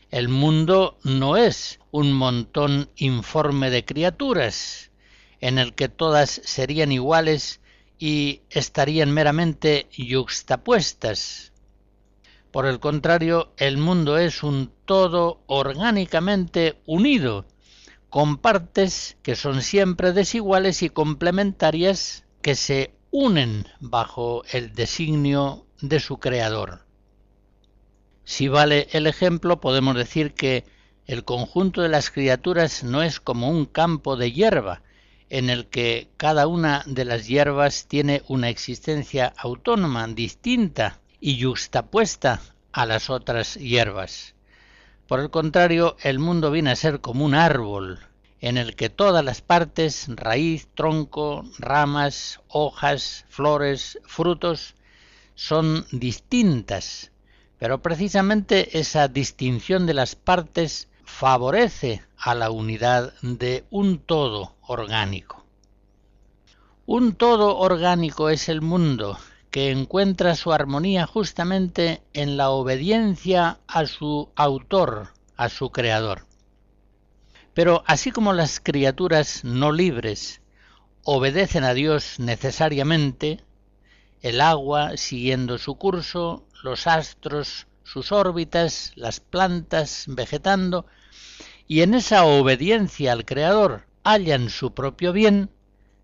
El 0.10 0.30
mundo 0.30 0.98
no 1.04 1.38
es 1.38 1.80
un 1.92 2.14
montón 2.14 2.90
informe 2.96 3.70
de 3.70 3.86
criaturas, 3.86 4.92
en 5.40 5.58
el 5.58 5.74
que 5.74 5.90
todas 5.90 6.42
serían 6.44 6.92
iguales 6.92 7.60
y 7.98 8.42
estarían 8.50 9.12
meramente 9.12 9.88
yuxtapuestas. 9.92 11.52
Por 12.52 12.66
el 12.66 12.80
contrario, 12.80 13.54
el 13.58 13.78
mundo 13.78 14.18
es 14.18 14.44
un 14.44 14.72
todo 14.86 15.42
orgánicamente 15.48 16.82
unido, 16.86 17.46
con 18.10 18.38
partes 18.38 19.18
que 19.24 19.36
son 19.36 19.62
siempre 19.62 20.12
desiguales 20.12 20.84
y 20.84 20.90
complementarias 20.90 22.26
que 22.42 22.56
se 22.56 22.94
unen 23.12 23.68
bajo 23.82 24.44
el 24.52 24.74
designio 24.74 25.66
de 25.82 26.00
su 26.00 26.18
creador. 26.18 26.86
Si 28.24 28.48
vale 28.48 28.88
el 28.92 29.06
ejemplo, 29.06 29.60
podemos 29.60 29.96
decir 29.96 30.34
que 30.34 30.64
el 31.06 31.26
conjunto 31.26 31.82
de 31.82 31.90
las 31.90 32.10
criaturas 32.10 32.84
no 32.84 33.04
es 33.04 33.20
como 33.20 33.50
un 33.50 33.66
campo 33.66 34.16
de 34.16 34.32
hierba, 34.32 34.82
en 35.30 35.50
el 35.50 35.68
que 35.68 36.10
cada 36.16 36.48
una 36.48 36.84
de 36.86 37.04
las 37.04 37.28
hierbas 37.28 37.88
tiene 37.88 38.24
una 38.28 38.50
existencia 38.50 39.34
autónoma, 39.38 40.08
distinta 40.08 41.00
y 41.20 41.42
justapuesta 41.44 42.42
a 42.72 42.86
las 42.86 43.10
otras 43.10 43.56
hierbas. 43.56 44.36
Por 45.08 45.20
el 45.20 45.30
contrario, 45.30 45.98
el 46.02 46.20
mundo 46.20 46.52
viene 46.52 46.72
a 46.72 46.76
ser 46.78 47.02
como 47.02 47.26
un 47.26 47.36
árbol, 47.36 48.00
en 48.42 48.58
el 48.58 48.76
que 48.76 48.90
todas 48.90 49.24
las 49.24 49.42
partes, 49.42 50.08
raíz, 50.10 50.68
tronco, 50.74 51.46
ramas, 51.60 52.42
hojas, 52.48 53.26
flores, 53.30 54.00
frutos, 54.04 54.76
son 55.36 55.86
distintas, 55.92 57.12
pero 57.60 57.82
precisamente 57.82 58.80
esa 58.80 59.08
distinción 59.08 59.86
de 59.86 59.94
las 59.94 60.16
partes 60.16 60.90
favorece 61.06 62.04
a 62.18 62.34
la 62.34 62.50
unidad 62.50 63.14
de 63.22 63.64
un 63.70 64.00
todo 64.00 64.56
orgánico. 64.62 65.46
Un 66.88 67.14
todo 67.14 67.58
orgánico 67.58 68.30
es 68.30 68.50
el 68.50 68.62
mundo 68.62 69.20
que 69.52 69.70
encuentra 69.70 70.36
su 70.36 70.52
armonía 70.52 71.06
justamente 71.06 72.02
en 72.14 72.38
la 72.38 72.50
obediencia 72.50 73.60
a 73.68 73.86
su 73.86 74.30
autor, 74.36 75.10
a 75.38 75.50
su 75.50 75.70
creador. 75.70 76.31
Pero 77.54 77.84
así 77.86 78.12
como 78.12 78.34
las 78.34 78.60
criaturas 78.60 79.44
no 79.44 79.72
libres 79.72 80.42
obedecen 81.04 81.64
a 81.64 81.74
Dios 81.74 82.20
necesariamente, 82.20 83.44
el 84.22 84.42
agua 84.42 84.98
siguiendo 84.98 85.58
su 85.58 85.76
curso, 85.76 86.46
los 86.64 86.88
astros 86.88 87.68
sus 87.92 88.14
órbitas, 88.14 88.94
las 88.96 89.20
plantas 89.20 90.06
vegetando, 90.08 90.86
y 91.68 91.82
en 91.82 91.94
esa 91.94 92.24
obediencia 92.24 93.12
al 93.12 93.26
Creador 93.26 93.86
hallan 94.04 94.50
su 94.50 94.74
propio 94.74 95.12
bien, 95.12 95.50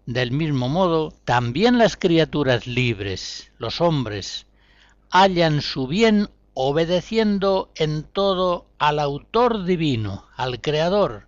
del 0.06 0.32
mismo 0.32 0.68
modo 0.68 1.14
también 1.24 1.78
las 1.78 1.96
criaturas 1.96 2.68
libres, 2.68 3.54
los 3.58 3.80
hombres, 3.80 4.48
hallan 5.12 5.62
su 5.62 5.88
bien 5.88 6.30
obedeciendo 6.54 7.72
en 7.76 8.04
todo 8.04 8.68
al 8.80 9.00
autor 9.00 9.64
divino, 9.64 10.26
al 10.36 10.60
Creador, 10.60 11.27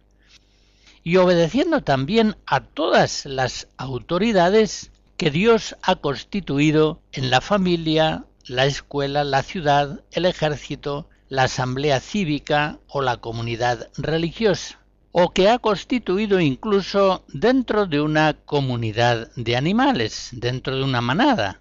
y 1.10 1.18
obedeciendo 1.18 1.82
también 1.82 2.36
a 2.46 2.60
todas 2.60 3.26
las 3.26 3.68
autoridades 3.78 4.92
que 5.18 5.32
Dios 5.32 5.76
ha 5.82 5.96
constituido 5.96 7.02
en 7.14 7.32
la 7.32 7.42
familia, 7.42 8.26
la 8.46 8.68
escuela, 8.68 9.24
la 9.24 9.42
ciudad, 9.42 10.04
el 10.12 10.28
ejército, 10.28 11.10
la 11.28 11.46
asamblea 11.46 12.00
cívica 12.00 12.78
o 12.88 13.02
la 13.02 13.18
comunidad 13.18 13.90
religiosa, 13.98 14.78
o 15.12 15.32
que 15.32 15.50
ha 15.50 15.58
constituido 15.58 16.40
incluso 16.40 17.26
dentro 17.30 17.88
de 17.88 18.02
una 18.02 18.36
comunidad 18.46 19.32
de 19.36 19.56
animales, 19.58 20.30
dentro 20.34 20.76
de 20.76 20.84
una 20.84 21.02
manada. 21.02 21.60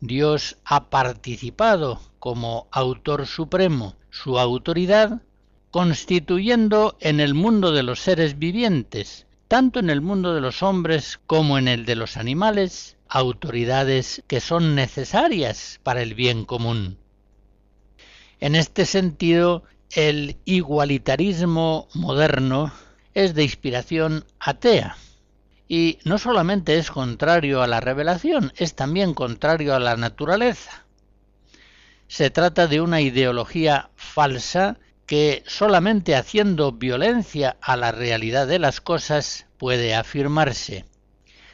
Dios 0.00 0.58
ha 0.66 0.90
participado 0.90 2.02
como 2.18 2.68
autor 2.70 3.26
supremo 3.26 3.96
su 4.10 4.38
autoridad, 4.38 5.22
constituyendo 5.70 6.96
en 7.00 7.20
el 7.20 7.34
mundo 7.34 7.72
de 7.72 7.82
los 7.82 8.00
seres 8.00 8.38
vivientes, 8.38 9.26
tanto 9.48 9.80
en 9.80 9.90
el 9.90 10.00
mundo 10.00 10.34
de 10.34 10.40
los 10.40 10.62
hombres 10.62 11.20
como 11.26 11.58
en 11.58 11.68
el 11.68 11.84
de 11.84 11.96
los 11.96 12.16
animales, 12.16 12.96
autoridades 13.08 14.22
que 14.26 14.40
son 14.40 14.74
necesarias 14.74 15.80
para 15.82 16.02
el 16.02 16.14
bien 16.14 16.44
común. 16.44 16.98
En 18.40 18.54
este 18.54 18.86
sentido, 18.86 19.64
el 19.90 20.36
igualitarismo 20.44 21.88
moderno 21.94 22.72
es 23.14 23.34
de 23.34 23.42
inspiración 23.42 24.24
atea 24.38 24.96
y 25.66 25.98
no 26.04 26.18
solamente 26.18 26.78
es 26.78 26.90
contrario 26.90 27.62
a 27.62 27.66
la 27.66 27.80
revelación, 27.80 28.52
es 28.56 28.74
también 28.74 29.12
contrario 29.12 29.74
a 29.74 29.80
la 29.80 29.96
naturaleza. 29.96 30.84
Se 32.06 32.30
trata 32.30 32.66
de 32.66 32.80
una 32.80 33.02
ideología 33.02 33.90
falsa 33.96 34.78
que 35.08 35.42
solamente 35.46 36.14
haciendo 36.14 36.70
violencia 36.72 37.56
a 37.62 37.78
la 37.78 37.92
realidad 37.92 38.46
de 38.46 38.58
las 38.58 38.82
cosas 38.82 39.46
puede 39.56 39.94
afirmarse. 39.94 40.84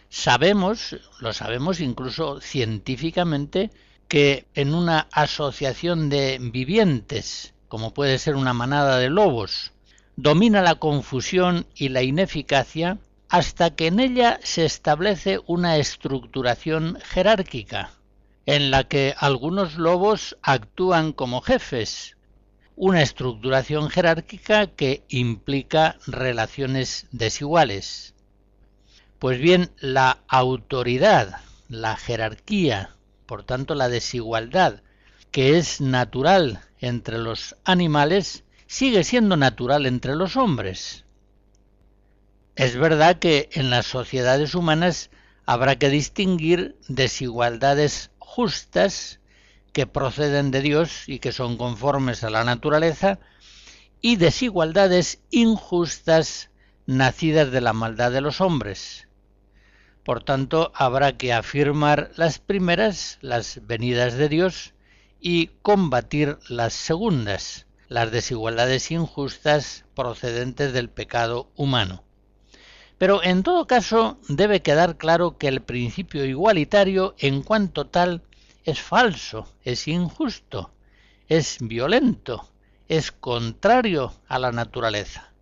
Sabemos, 0.08 0.96
lo 1.20 1.32
sabemos 1.32 1.78
incluso 1.78 2.40
científicamente, 2.40 3.70
que 4.08 4.46
en 4.56 4.74
una 4.74 5.06
asociación 5.12 6.10
de 6.10 6.38
vivientes, 6.40 7.54
como 7.68 7.94
puede 7.94 8.18
ser 8.18 8.34
una 8.34 8.54
manada 8.54 8.98
de 8.98 9.08
lobos, 9.08 9.70
domina 10.16 10.60
la 10.60 10.74
confusión 10.74 11.64
y 11.76 11.90
la 11.90 12.02
ineficacia 12.02 12.98
hasta 13.28 13.76
que 13.76 13.86
en 13.86 14.00
ella 14.00 14.40
se 14.42 14.64
establece 14.64 15.38
una 15.46 15.76
estructuración 15.76 16.98
jerárquica, 17.04 17.92
en 18.46 18.72
la 18.72 18.82
que 18.82 19.14
algunos 19.16 19.76
lobos 19.76 20.36
actúan 20.42 21.12
como 21.12 21.40
jefes, 21.40 22.13
una 22.76 23.02
estructuración 23.02 23.88
jerárquica 23.88 24.66
que 24.66 25.04
implica 25.08 25.96
relaciones 26.06 27.06
desiguales. 27.12 28.14
Pues 29.18 29.38
bien, 29.38 29.70
la 29.78 30.18
autoridad, 30.28 31.40
la 31.68 31.96
jerarquía, 31.96 32.96
por 33.26 33.44
tanto 33.44 33.74
la 33.74 33.88
desigualdad, 33.88 34.82
que 35.30 35.56
es 35.58 35.80
natural 35.80 36.60
entre 36.80 37.18
los 37.18 37.56
animales, 37.64 38.44
sigue 38.66 39.04
siendo 39.04 39.36
natural 39.36 39.86
entre 39.86 40.14
los 40.16 40.36
hombres. 40.36 41.04
Es 42.56 42.76
verdad 42.76 43.18
que 43.18 43.48
en 43.52 43.70
las 43.70 43.86
sociedades 43.86 44.54
humanas 44.54 45.10
habrá 45.46 45.76
que 45.76 45.88
distinguir 45.88 46.76
desigualdades 46.88 48.10
justas 48.18 49.20
que 49.74 49.86
proceden 49.86 50.52
de 50.52 50.62
Dios 50.62 51.06
y 51.08 51.18
que 51.18 51.32
son 51.32 51.58
conformes 51.58 52.24
a 52.24 52.30
la 52.30 52.44
naturaleza 52.44 53.18
y 54.00 54.16
desigualdades 54.16 55.20
injustas 55.30 56.50
nacidas 56.86 57.50
de 57.50 57.60
la 57.60 57.72
maldad 57.72 58.12
de 58.12 58.20
los 58.20 58.40
hombres. 58.40 59.08
Por 60.04 60.22
tanto, 60.22 60.70
habrá 60.74 61.16
que 61.16 61.32
afirmar 61.32 62.12
las 62.14 62.38
primeras, 62.38 63.18
las 63.20 63.66
venidas 63.66 64.14
de 64.14 64.28
Dios, 64.28 64.74
y 65.20 65.48
combatir 65.62 66.38
las 66.48 66.72
segundas, 66.74 67.66
las 67.88 68.12
desigualdades 68.12 68.90
injustas 68.92 69.86
procedentes 69.94 70.72
del 70.72 70.88
pecado 70.88 71.50
humano. 71.56 72.04
Pero 72.98 73.24
en 73.24 73.42
todo 73.42 73.66
caso 73.66 74.18
debe 74.28 74.62
quedar 74.62 74.98
claro 74.98 75.36
que 75.36 75.48
el 75.48 75.62
principio 75.62 76.24
igualitario 76.24 77.14
en 77.18 77.42
cuanto 77.42 77.86
tal 77.86 78.22
es 78.64 78.80
falso, 78.80 79.46
es 79.62 79.86
injusto, 79.88 80.70
es 81.28 81.58
violento, 81.60 82.48
es 82.88 83.12
contrario 83.12 84.12
a 84.26 84.38
la 84.38 84.52
naturaleza. 84.52 85.32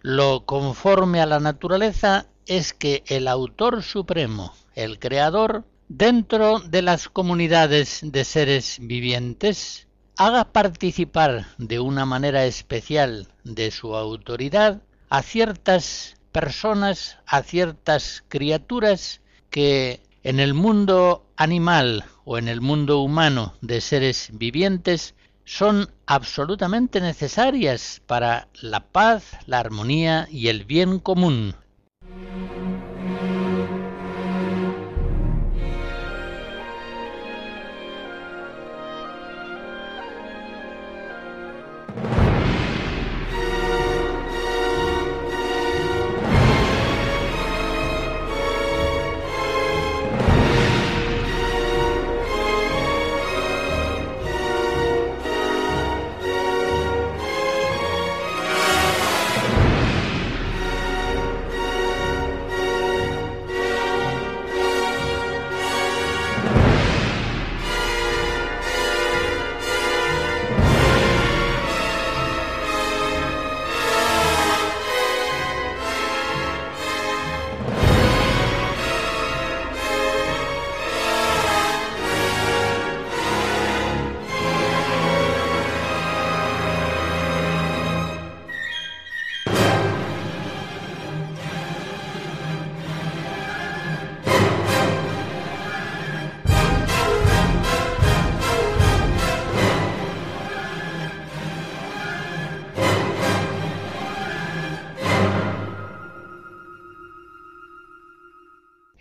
Lo 0.00 0.44
conforme 0.46 1.20
a 1.20 1.26
la 1.26 1.40
naturaleza 1.40 2.26
es 2.46 2.72
que 2.72 3.04
el 3.06 3.28
autor 3.28 3.82
supremo, 3.82 4.52
el 4.74 4.98
creador, 4.98 5.64
dentro 5.88 6.60
de 6.60 6.82
las 6.82 7.08
comunidades 7.08 8.00
de 8.02 8.24
seres 8.24 8.78
vivientes, 8.80 9.86
haga 10.16 10.52
participar 10.52 11.46
de 11.58 11.80
una 11.80 12.06
manera 12.06 12.44
especial 12.44 13.28
de 13.44 13.70
su 13.70 13.96
autoridad 13.96 14.82
a 15.08 15.22
ciertas 15.22 16.16
personas, 16.32 17.18
a 17.26 17.42
ciertas 17.42 18.24
criaturas 18.28 19.20
que 19.50 20.00
en 20.22 20.40
el 20.40 20.54
mundo 20.54 21.29
animal 21.40 22.04
o 22.24 22.36
en 22.36 22.48
el 22.48 22.60
mundo 22.60 23.00
humano 23.00 23.54
de 23.62 23.80
seres 23.80 24.28
vivientes 24.34 25.14
son 25.46 25.90
absolutamente 26.04 27.00
necesarias 27.00 28.02
para 28.06 28.48
la 28.60 28.80
paz, 28.80 29.38
la 29.46 29.58
armonía 29.58 30.28
y 30.30 30.48
el 30.48 30.66
bien 30.66 30.98
común 30.98 31.54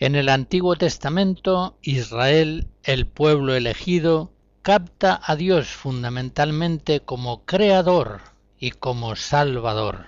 En 0.10 0.16
el 0.16 0.30
Antiguo 0.30 0.76
Testamento, 0.76 1.78
Israel, 1.84 2.66
el 2.82 3.06
pueblo 3.06 3.54
elegido, 3.54 4.32
capta 4.64 5.22
a 5.24 5.36
Dios 5.36 5.68
fundamentalmente 5.68 7.02
como 7.02 7.46
creador 7.46 8.22
y 8.58 8.72
como 8.72 9.16
salvador. 9.16 10.08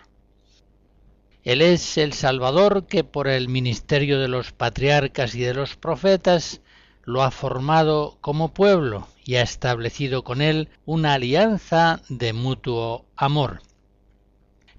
Él 1.43 1.61
es 1.61 1.99
el 1.99 2.13
Salvador 2.13 2.87
que 2.87 3.03
por 3.03 3.27
el 3.27 3.47
ministerio 3.47 4.19
de 4.19 4.27
los 4.27 4.53
patriarcas 4.53 5.35
y 5.35 5.41
de 5.41 5.53
los 5.53 5.75
profetas 5.75 6.61
lo 7.03 7.21
ha 7.21 7.29
formado 7.29 8.17
como 8.21 8.55
pueblo 8.55 9.07
y 9.23 9.35
ha 9.35 9.43
establecido 9.43 10.23
con 10.23 10.41
él 10.41 10.69
una 10.83 11.13
alianza 11.13 12.01
de 12.09 12.33
mutuo 12.33 13.05
amor. 13.15 13.61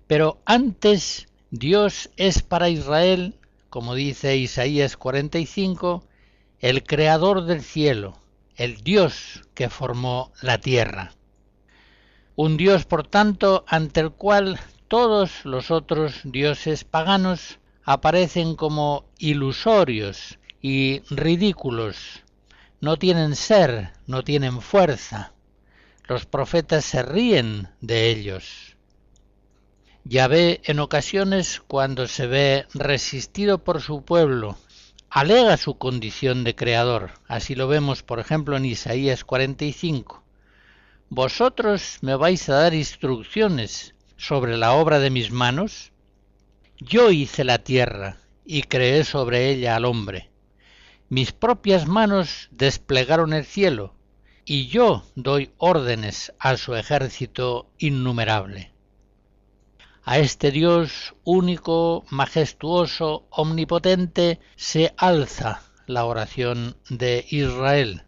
Pero 0.09 0.43
antes 0.47 1.29
Dios 1.53 2.11
es 2.17 2.43
para 2.43 2.71
Israel, 2.71 3.37
como 3.73 3.95
dice 3.95 4.37
Isaías 4.37 4.99
45, 4.99 6.05
el 6.61 6.85
creador 6.85 7.47
del 7.47 7.63
cielo, 7.63 8.19
el 8.55 8.83
Dios 8.85 9.49
que 9.55 9.71
formó 9.71 10.31
la 10.43 10.59
tierra. 10.59 11.15
Un 12.37 12.59
Dios, 12.59 12.85
por 12.85 13.07
tanto, 13.07 13.65
ante 13.67 14.01
el 14.01 14.11
cual 14.11 14.61
todos 14.89 15.47
los 15.47 15.71
otros 15.71 16.21
dioses 16.23 16.85
paganos 16.85 17.61
aparecen 17.83 18.57
como 18.57 19.07
ilusorios 19.17 20.39
y 20.61 21.01
ridículos. 21.09 22.25
No 22.83 22.99
tienen 22.99 23.35
ser, 23.35 23.95
no 24.07 24.23
tienen 24.23 24.61
fuerza. 24.61 25.33
Los 26.05 26.27
profetas 26.27 26.85
se 26.85 27.03
ríen 27.03 27.71
de 27.81 28.11
ellos. 28.11 28.72
Yahvé 30.05 30.61
en 30.65 30.81
ocasiones 30.81 31.63
cuando 31.69 32.09
se 32.09 32.27
ve 32.27 32.67
resistido 32.75 33.59
por 33.59 33.81
su 33.81 34.05
pueblo, 34.05 34.59
alega 35.09 35.57
su 35.57 35.79
condición 35.79 36.43
de 36.43 36.57
creador. 36.57 37.13
Así 37.29 37.55
lo 37.55 37.69
vemos, 37.69 38.03
por 38.03 38.19
ejemplo, 38.19 38.57
en 38.57 38.65
Isaías 38.65 39.25
45. 39.25 40.25
Vosotros 41.09 41.99
me 42.01 42.17
vais 42.17 42.49
a 42.49 42.55
dar 42.55 42.75
instrucciones 42.75 43.95
sobre 44.17 44.57
la 44.57 44.73
obra 44.73 44.99
de 44.99 45.11
mis 45.11 45.31
manos? 45.31 45.93
Yo 46.79 47.13
hice 47.13 47.45
la 47.45 47.59
tierra 47.59 48.17
y 48.45 48.63
creé 48.63 49.05
sobre 49.05 49.51
ella 49.51 49.77
al 49.77 49.85
hombre. 49.85 50.31
Mis 51.11 51.31
propias 51.31 51.87
manos 51.87 52.49
desplegaron 52.51 53.35
el 53.35 53.45
cielo, 53.45 53.95
y 54.45 54.67
yo 54.67 55.05
doy 55.15 55.53
órdenes 55.59 56.33
a 56.41 56.57
su 56.57 56.75
ejército 56.75 57.71
innumerable. 57.79 58.72
A 60.05 60.19
este 60.19 60.51
Dios 60.51 61.15
único, 61.23 62.05
majestuoso, 62.11 63.25
omnipotente, 63.31 64.41
se 64.57 64.93
alza 64.97 65.63
la 65.87 66.05
oración 66.07 66.77
de 66.91 67.25
Israel. 67.31 68.03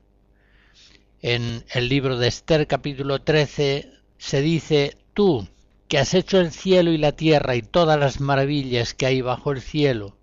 En 1.23 1.65
el 1.73 1.89
libro 1.89 2.19
de 2.19 2.27
Esther 2.27 2.67
capítulo 2.67 3.23
13 3.23 3.93
se 4.19 4.41
dice, 4.41 4.99
Tú, 5.15 5.47
que 5.87 5.99
has 5.99 6.15
hecho 6.15 6.41
el 6.41 6.51
cielo 6.51 6.91
y 6.91 6.99
la 6.99 7.13
tierra 7.13 7.55
y 7.55 7.63
todas 7.63 7.99
las 7.99 8.21
maravillas 8.21 8.93
que 8.93 9.07
hay 9.07 9.21
bajo 9.21 9.53
el 9.53 9.61
cielo. 9.61 10.17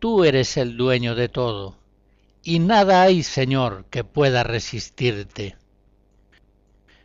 Tú 0.00 0.24
eres 0.24 0.56
el 0.56 0.76
dueño 0.76 1.14
de 1.14 1.28
todo, 1.28 1.78
y 2.42 2.58
nada 2.58 3.02
hay, 3.02 3.22
Señor, 3.22 3.84
que 3.88 4.02
pueda 4.02 4.42
resistirte. 4.42 5.56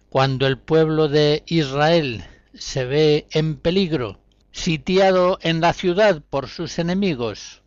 Cuando 0.10 0.48
el 0.48 0.58
pueblo 0.58 1.10
de 1.10 1.44
Israel 1.46 2.26
se 2.60 2.86
ve 2.86 3.28
en 3.32 3.58
peligro, 3.58 4.20
sitiado 4.52 5.40
en 5.42 5.62
la 5.62 5.74
ciudad 5.74 6.22
por 6.30 6.48
sus 6.48 6.80
enemigos, 6.80 7.62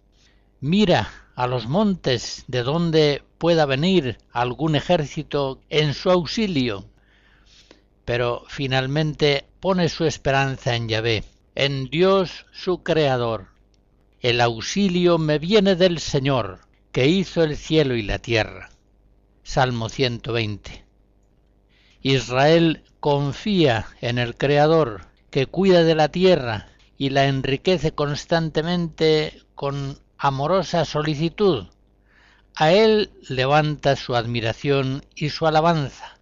mira 0.60 1.10
a 1.34 1.46
los 1.46 1.66
montes 1.66 2.44
de 2.48 2.62
donde 2.62 3.22
pueda 3.38 3.64
venir 3.64 4.18
algún 4.32 4.76
ejército 4.76 5.60
en 5.70 5.94
su 5.94 6.10
auxilio, 6.10 6.84
pero 8.04 8.44
finalmente 8.48 9.46
pone 9.60 9.88
su 9.88 10.04
esperanza 10.04 10.74
en 10.74 10.88
Yahvé, 10.88 11.24
en 11.54 11.88
Dios 11.88 12.46
su 12.52 12.82
Creador. 12.82 13.48
El 14.20 14.40
auxilio 14.40 15.16
me 15.16 15.38
viene 15.38 15.76
del 15.76 16.00
Señor, 16.00 16.60
que 16.92 17.06
hizo 17.06 17.42
el 17.42 17.56
cielo 17.56 17.94
y 17.94 18.02
la 18.02 18.18
tierra. 18.18 18.70
Salmo 19.42 19.88
120. 19.88 20.84
Israel 22.02 22.84
confía 23.00 23.86
en 24.00 24.18
el 24.18 24.36
Creador, 24.36 25.06
que 25.30 25.46
cuida 25.46 25.82
de 25.82 25.94
la 25.94 26.10
tierra 26.10 26.68
y 26.98 27.10
la 27.10 27.26
enriquece 27.26 27.92
constantemente 27.92 29.42
con 29.54 29.98
amorosa 30.18 30.84
solicitud. 30.84 31.66
A 32.54 32.72
él 32.72 33.10
levanta 33.28 33.96
su 33.96 34.14
admiración 34.14 35.04
y 35.14 35.30
su 35.30 35.46
alabanza. 35.46 36.18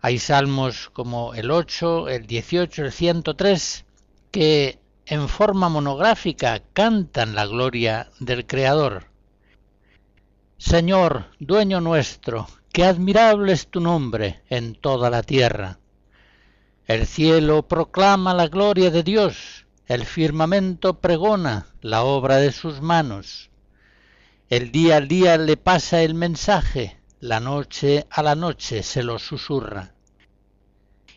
Hay 0.00 0.18
salmos 0.18 0.88
como 0.92 1.34
el 1.34 1.50
8, 1.50 2.08
el 2.08 2.26
18, 2.26 2.84
el 2.86 2.92
103, 2.92 3.84
que 4.30 4.78
en 5.04 5.28
forma 5.28 5.68
monográfica 5.68 6.62
cantan 6.72 7.34
la 7.34 7.46
gloria 7.46 8.10
del 8.18 8.46
Creador. 8.46 9.06
Señor, 10.58 11.26
dueño 11.38 11.80
nuestro, 11.80 12.46
qué 12.76 12.84
admirable 12.84 13.54
es 13.54 13.68
tu 13.68 13.80
nombre 13.80 14.42
en 14.50 14.74
toda 14.74 15.08
la 15.08 15.22
tierra. 15.22 15.78
El 16.84 17.06
cielo 17.06 17.66
proclama 17.66 18.34
la 18.34 18.48
gloria 18.48 18.90
de 18.90 19.02
Dios, 19.02 19.64
el 19.86 20.04
firmamento 20.04 21.00
pregona 21.00 21.68
la 21.80 22.04
obra 22.04 22.36
de 22.36 22.52
sus 22.52 22.82
manos. 22.82 23.48
El 24.50 24.72
día 24.72 24.98
al 24.98 25.08
día 25.08 25.38
le 25.38 25.56
pasa 25.56 26.02
el 26.02 26.12
mensaje, 26.12 27.00
la 27.18 27.40
noche 27.40 28.06
a 28.10 28.22
la 28.22 28.34
noche 28.34 28.82
se 28.82 29.02
lo 29.02 29.18
susurra 29.18 29.94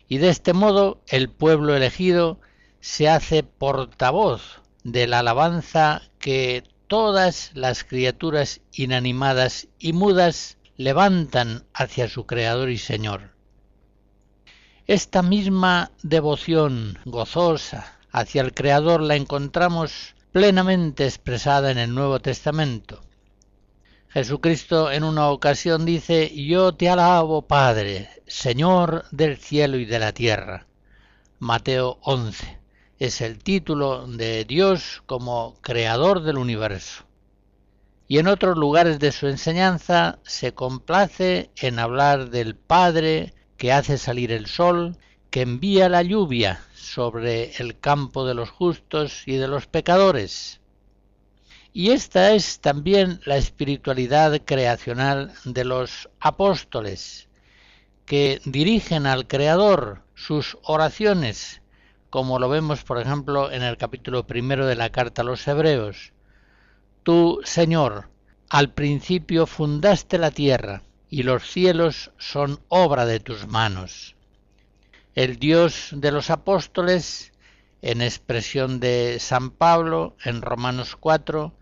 y 0.08 0.16
de 0.16 0.30
este 0.30 0.54
modo 0.54 1.02
el 1.08 1.28
pueblo 1.28 1.76
elegido 1.76 2.40
se 2.80 3.10
hace 3.10 3.42
portavoz 3.42 4.62
de 4.82 5.06
la 5.06 5.18
alabanza 5.18 6.00
que 6.20 6.64
todas 6.86 7.50
las 7.52 7.84
criaturas 7.84 8.62
inanimadas 8.72 9.68
y 9.78 9.92
mudas 9.92 10.56
levantan 10.80 11.66
hacia 11.74 12.08
su 12.08 12.24
Creador 12.24 12.70
y 12.70 12.78
Señor. 12.78 13.32
Esta 14.86 15.20
misma 15.20 15.90
devoción 16.02 16.98
gozosa 17.04 17.98
hacia 18.10 18.40
el 18.40 18.54
Creador 18.54 19.02
la 19.02 19.14
encontramos 19.14 20.14
plenamente 20.32 21.04
expresada 21.04 21.70
en 21.70 21.76
el 21.76 21.94
Nuevo 21.94 22.20
Testamento. 22.20 23.02
Jesucristo 24.08 24.90
en 24.90 25.04
una 25.04 25.28
ocasión 25.28 25.84
dice, 25.84 26.34
Yo 26.34 26.72
te 26.72 26.88
alabo, 26.88 27.42
Padre, 27.42 28.08
Señor 28.26 29.04
del 29.10 29.36
cielo 29.36 29.76
y 29.76 29.84
de 29.84 29.98
la 29.98 30.12
tierra. 30.14 30.66
Mateo 31.40 31.98
11 32.04 32.58
es 32.98 33.20
el 33.20 33.36
título 33.36 34.06
de 34.06 34.46
Dios 34.46 35.02
como 35.04 35.58
creador 35.60 36.22
del 36.22 36.38
universo. 36.38 37.04
Y 38.10 38.18
en 38.18 38.26
otros 38.26 38.58
lugares 38.58 38.98
de 38.98 39.12
su 39.12 39.28
enseñanza 39.28 40.18
se 40.24 40.52
complace 40.52 41.52
en 41.54 41.78
hablar 41.78 42.30
del 42.30 42.56
Padre 42.56 43.34
que 43.56 43.70
hace 43.70 43.98
salir 43.98 44.32
el 44.32 44.46
sol, 44.48 44.98
que 45.30 45.42
envía 45.42 45.88
la 45.88 46.02
lluvia 46.02 46.60
sobre 46.74 47.52
el 47.58 47.78
campo 47.78 48.26
de 48.26 48.34
los 48.34 48.50
justos 48.50 49.22
y 49.26 49.36
de 49.36 49.46
los 49.46 49.68
pecadores, 49.68 50.60
y 51.72 51.92
esta 51.92 52.32
es 52.32 52.58
también 52.58 53.20
la 53.26 53.36
espiritualidad 53.36 54.40
creacional 54.44 55.32
de 55.44 55.64
los 55.64 56.08
apóstoles, 56.18 57.28
que 58.06 58.40
dirigen 58.44 59.06
al 59.06 59.28
Creador 59.28 60.02
sus 60.16 60.58
oraciones, 60.64 61.62
como 62.10 62.40
lo 62.40 62.48
vemos, 62.48 62.82
por 62.82 63.00
ejemplo, 63.00 63.52
en 63.52 63.62
el 63.62 63.76
capítulo 63.76 64.26
primero 64.26 64.66
de 64.66 64.74
la 64.74 64.90
carta 64.90 65.22
a 65.22 65.24
los 65.24 65.46
Hebreos. 65.46 66.12
Tú, 67.02 67.40
Señor, 67.44 68.10
al 68.50 68.72
principio 68.74 69.46
fundaste 69.46 70.18
la 70.18 70.30
tierra, 70.30 70.82
y 71.08 71.22
los 71.22 71.50
cielos 71.50 72.12
son 72.18 72.60
obra 72.68 73.06
de 73.06 73.20
tus 73.20 73.46
manos. 73.46 74.16
El 75.14 75.38
Dios 75.38 75.90
de 75.92 76.12
los 76.12 76.30
apóstoles, 76.30 77.32
en 77.82 78.02
expresión 78.02 78.80
de 78.80 79.18
San 79.18 79.50
Pablo 79.50 80.14
en 80.24 80.42
Romanos 80.42 80.96
4, 81.00 81.52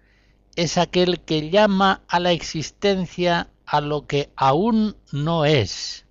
es 0.57 0.77
aquel 0.77 1.21
que 1.21 1.51
llama 1.51 2.03
a 2.09 2.19
la 2.19 2.33
existencia 2.33 3.49
a 3.65 3.81
lo 3.81 4.07
que 4.07 4.31
aún 4.35 4.97
no 5.13 5.45
es. 5.45 6.05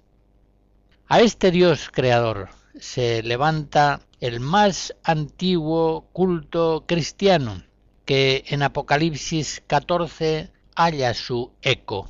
A 1.10 1.20
este 1.20 1.52
Dios 1.52 1.90
creador 1.92 2.50
se 2.80 3.22
levanta 3.24 4.00
el 4.20 4.40
más 4.40 4.96
antiguo 5.04 6.08
culto 6.14 6.86
cristiano, 6.88 7.67
que 8.08 8.44
en 8.48 8.64
Apocalipsis 8.64 9.62
14 9.68 10.50
halla 10.76 11.14
su 11.14 11.54
eco. 11.62 12.10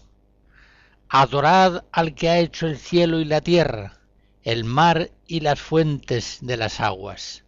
Adorad 1.10 1.84
al 1.92 2.16
que 2.16 2.30
ha 2.30 2.40
hecho 2.40 2.68
el 2.68 2.78
cielo 2.78 3.20
y 3.20 3.26
la 3.26 3.42
tierra, 3.42 4.00
el 4.44 4.64
mar 4.64 5.12
y 5.28 5.42
las 5.42 5.60
fuentes 5.60 6.38
de 6.40 6.56
las 6.56 6.80
aguas 6.80 7.44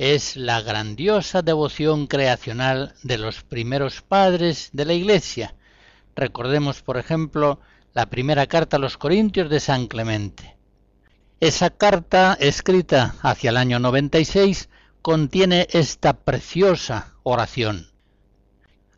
es 0.00 0.34
la 0.34 0.62
grandiosa 0.62 1.42
devoción 1.42 2.06
creacional 2.06 2.94
de 3.02 3.18
los 3.18 3.42
primeros 3.42 4.00
padres 4.00 4.70
de 4.72 4.86
la 4.86 4.94
Iglesia. 4.94 5.54
Recordemos, 6.16 6.80
por 6.80 6.96
ejemplo, 6.96 7.60
la 7.92 8.06
primera 8.06 8.46
carta 8.46 8.78
a 8.78 8.80
los 8.80 8.96
Corintios 8.96 9.50
de 9.50 9.60
San 9.60 9.88
Clemente. 9.88 10.56
Esa 11.38 11.68
carta, 11.68 12.34
escrita 12.40 13.14
hacia 13.20 13.50
el 13.50 13.58
año 13.58 13.78
96, 13.78 14.70
contiene 15.02 15.66
esta 15.70 16.12
preciosa 16.12 17.14
oración. 17.22 17.90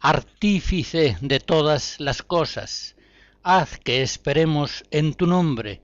Artífice 0.00 1.16
de 1.20 1.38
todas 1.38 2.00
las 2.00 2.22
cosas, 2.22 2.96
haz 3.44 3.78
que 3.78 4.02
esperemos 4.02 4.84
en 4.90 5.14
tu 5.14 5.26
nombre, 5.26 5.80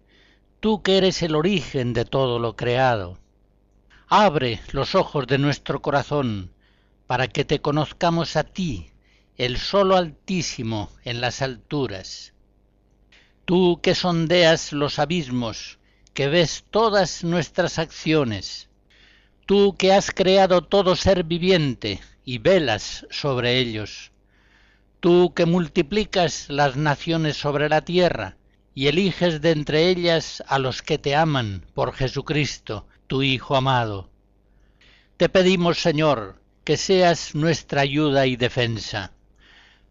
tú 0.58 0.82
que 0.82 0.98
eres 0.98 1.22
el 1.22 1.36
origen 1.36 1.92
de 1.92 2.04
todo 2.04 2.40
lo 2.40 2.56
creado. 2.56 3.18
Abre 4.08 4.60
los 4.72 4.96
ojos 4.96 5.26
de 5.28 5.38
nuestro 5.38 5.82
corazón 5.82 6.52
para 7.06 7.28
que 7.28 7.44
te 7.44 7.60
conozcamos 7.60 8.34
a 8.36 8.42
ti, 8.42 8.90
el 9.36 9.56
solo 9.56 9.96
altísimo 9.96 10.90
en 11.04 11.20
las 11.20 11.42
alturas. 11.42 12.34
Tú 13.44 13.80
que 13.80 13.94
sondeas 13.94 14.72
los 14.72 14.98
abismos, 14.98 15.78
que 16.12 16.26
ves 16.26 16.64
todas 16.70 17.22
nuestras 17.22 17.78
acciones, 17.78 18.67
tú 19.48 19.76
que 19.78 19.94
has 19.94 20.10
creado 20.10 20.60
todo 20.60 20.94
ser 20.94 21.24
viviente 21.24 22.02
y 22.22 22.36
velas 22.36 23.06
sobre 23.08 23.56
ellos, 23.56 24.12
tú 25.00 25.32
que 25.32 25.46
multiplicas 25.46 26.50
las 26.50 26.76
naciones 26.76 27.38
sobre 27.38 27.70
la 27.70 27.80
tierra 27.80 28.36
y 28.74 28.88
eliges 28.88 29.40
de 29.40 29.52
entre 29.52 29.88
ellas 29.88 30.44
a 30.48 30.58
los 30.58 30.82
que 30.82 30.98
te 30.98 31.16
aman 31.16 31.64
por 31.72 31.94
Jesucristo, 31.94 32.86
tu 33.06 33.22
Hijo 33.22 33.56
amado. 33.56 34.10
Te 35.16 35.30
pedimos, 35.30 35.78
Señor, 35.78 36.42
que 36.62 36.76
seas 36.76 37.34
nuestra 37.34 37.80
ayuda 37.80 38.26
y 38.26 38.36
defensa. 38.36 39.12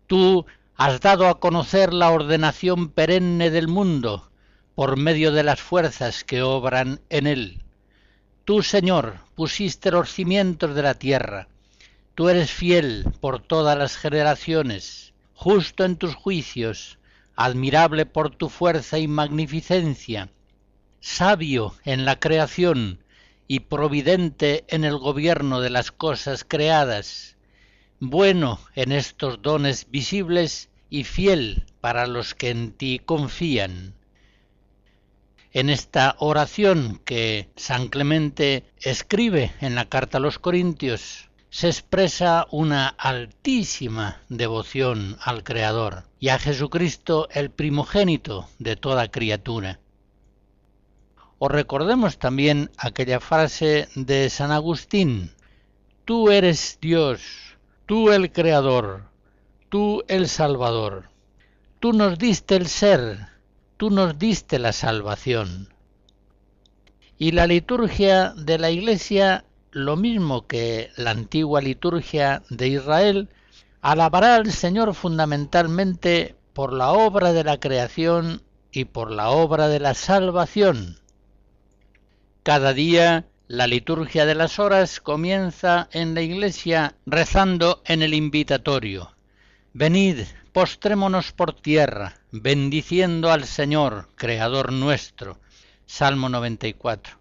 Tú 0.05 0.45
has 0.75 1.01
dado 1.01 1.27
a 1.29 1.39
conocer 1.39 1.93
la 1.93 2.11
ordenación 2.11 2.89
perenne 2.89 3.49
del 3.49 3.67
mundo 3.67 4.29
por 4.75 4.97
medio 4.97 5.31
de 5.31 5.41
las 5.41 5.59
fuerzas 5.59 6.23
que 6.23 6.43
obran 6.43 7.01
en 7.09 7.25
él. 7.25 7.63
Tú, 8.45 8.61
Señor, 8.61 9.26
pusiste 9.37 9.89
los 9.91 10.11
cimientos 10.11 10.75
de 10.75 10.81
la 10.81 10.95
tierra. 10.95 11.47
Tú 12.15 12.27
eres 12.27 12.51
fiel 12.51 13.05
por 13.21 13.41
todas 13.41 13.77
las 13.77 13.95
generaciones, 13.95 15.13
justo 15.33 15.85
en 15.85 15.95
tus 15.95 16.13
juicios, 16.13 16.99
admirable 17.37 18.05
por 18.05 18.35
tu 18.35 18.49
fuerza 18.49 18.99
y 18.99 19.07
magnificencia, 19.07 20.29
sabio 20.99 21.73
en 21.85 22.03
la 22.03 22.19
creación 22.19 22.99
y 23.47 23.61
providente 23.61 24.65
en 24.67 24.83
el 24.83 24.97
gobierno 24.97 25.61
de 25.61 25.69
las 25.69 25.93
cosas 25.93 26.43
creadas 26.45 27.37
bueno 27.99 28.59
en 28.75 28.91
estos 28.91 29.41
dones 29.41 29.89
visibles 29.89 30.69
y 30.89 31.03
fiel 31.03 31.65
para 31.81 32.05
los 32.05 32.35
que 32.35 32.49
en 32.49 32.71
ti 32.71 33.01
confían. 33.03 33.95
En 35.57 35.71
esta 35.71 36.15
oración 36.19 37.01
que 37.03 37.49
San 37.55 37.87
Clemente 37.87 38.63
escribe 38.79 39.53
en 39.59 39.73
la 39.73 39.85
carta 39.85 40.19
a 40.19 40.21
los 40.21 40.37
Corintios, 40.37 41.31
se 41.49 41.65
expresa 41.65 42.45
una 42.51 42.89
altísima 42.89 44.21
devoción 44.29 45.17
al 45.19 45.43
Creador 45.43 46.03
y 46.19 46.29
a 46.29 46.37
Jesucristo 46.37 47.27
el 47.31 47.49
primogénito 47.49 48.47
de 48.59 48.75
toda 48.75 49.09
criatura. 49.09 49.79
O 51.39 51.47
recordemos 51.47 52.19
también 52.19 52.69
aquella 52.77 53.19
frase 53.19 53.89
de 53.95 54.29
San 54.29 54.51
Agustín, 54.51 55.31
Tú 56.05 56.29
eres 56.29 56.77
Dios, 56.79 57.23
tú 57.87 58.11
el 58.11 58.31
Creador, 58.31 59.05
tú 59.69 60.03
el 60.07 60.29
Salvador. 60.29 61.09
Tú 61.79 61.93
nos 61.93 62.19
diste 62.19 62.57
el 62.57 62.67
ser, 62.67 63.36
tú 63.77 63.91
nos 63.91 64.17
diste 64.19 64.59
la 64.59 64.73
salvación. 64.73 65.69
Y 67.17 67.31
la 67.31 67.47
liturgia 67.47 68.33
de 68.35 68.57
la 68.59 68.69
Iglesia, 68.69 69.45
lo 69.71 69.95
mismo 69.95 70.47
que 70.47 70.91
la 70.97 71.11
antigua 71.11 71.61
liturgia 71.61 72.43
de 72.49 72.67
Israel, 72.67 73.29
alabará 73.81 74.35
al 74.35 74.51
Señor 74.51 74.93
fundamentalmente 74.93 76.35
por 76.53 76.73
la 76.73 76.91
obra 76.91 77.33
de 77.33 77.43
la 77.43 77.59
creación 77.59 78.41
y 78.71 78.85
por 78.85 79.11
la 79.11 79.29
obra 79.29 79.67
de 79.67 79.79
la 79.79 79.93
salvación. 79.93 80.97
Cada 82.43 82.73
día 82.73 83.27
la 83.47 83.67
liturgia 83.67 84.25
de 84.25 84.35
las 84.35 84.59
horas 84.59 84.99
comienza 84.99 85.87
en 85.91 86.13
la 86.15 86.21
iglesia 86.21 86.95
rezando 87.05 87.81
en 87.85 88.01
el 88.01 88.13
invitatorio. 88.13 89.15
Venid, 89.73 90.21
postrémonos 90.51 91.31
por 91.31 91.53
tierra, 91.53 92.16
bendiciendo 92.41 93.31
al 93.31 93.45
Señor, 93.45 94.09
Creador 94.15 94.71
nuestro. 94.71 95.39
Salmo 95.85 96.29
94. 96.29 97.17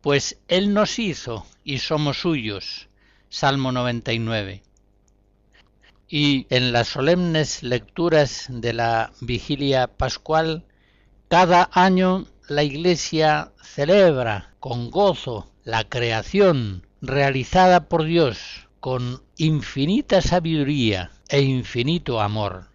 Pues 0.00 0.38
Él 0.48 0.74
nos 0.74 0.98
hizo 0.98 1.46
y 1.64 1.78
somos 1.78 2.18
suyos. 2.20 2.88
Salmo 3.28 3.72
99. 3.72 4.62
Y 6.08 6.46
en 6.50 6.72
las 6.72 6.88
solemnes 6.88 7.62
lecturas 7.62 8.46
de 8.48 8.72
la 8.72 9.12
vigilia 9.20 9.86
pascual, 9.86 10.64
cada 11.28 11.70
año 11.72 12.26
la 12.48 12.62
Iglesia 12.62 13.52
celebra 13.62 14.54
con 14.60 14.90
gozo 14.90 15.50
la 15.64 15.88
creación 15.88 16.86
realizada 17.00 17.88
por 17.88 18.04
Dios 18.04 18.68
con 18.80 19.22
infinita 19.38 20.20
sabiduría 20.20 21.10
e 21.30 21.40
infinito 21.40 22.20
amor. 22.20 22.73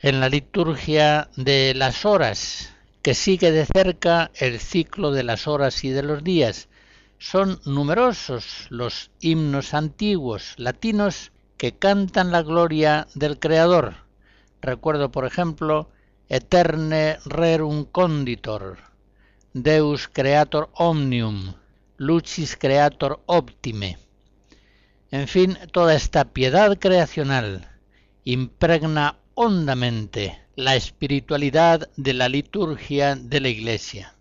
En 0.00 0.20
la 0.20 0.28
liturgia 0.28 1.28
de 1.34 1.74
las 1.74 2.04
horas, 2.04 2.72
que 3.02 3.14
sigue 3.14 3.50
de 3.50 3.66
cerca 3.66 4.30
el 4.36 4.60
ciclo 4.60 5.10
de 5.10 5.24
las 5.24 5.48
horas 5.48 5.82
y 5.82 5.90
de 5.90 6.04
los 6.04 6.22
días, 6.22 6.68
son 7.18 7.60
numerosos 7.64 8.68
los 8.70 9.10
himnos 9.18 9.74
antiguos 9.74 10.54
latinos 10.56 11.32
que 11.56 11.74
cantan 11.74 12.30
la 12.30 12.42
gloria 12.42 13.08
del 13.16 13.40
Creador. 13.40 13.96
Recuerdo, 14.62 15.10
por 15.10 15.26
ejemplo, 15.26 15.90
Eterne 16.28 17.18
rerum 17.24 17.84
conditor, 17.84 18.78
Deus 19.52 20.06
creator 20.06 20.70
omnium, 20.74 21.54
lucis 21.96 22.56
creator 22.56 23.20
optime. 23.26 23.98
En 25.10 25.26
fin, 25.26 25.58
toda 25.72 25.96
esta 25.96 26.26
piedad 26.26 26.78
creacional 26.78 27.68
impregna 28.22 29.16
hondamente 29.40 30.36
la 30.56 30.74
espiritualidad 30.74 31.88
de 31.96 32.12
la 32.12 32.28
liturgia 32.28 33.14
de 33.14 33.40
la 33.40 33.48
Iglesia. 33.48 34.17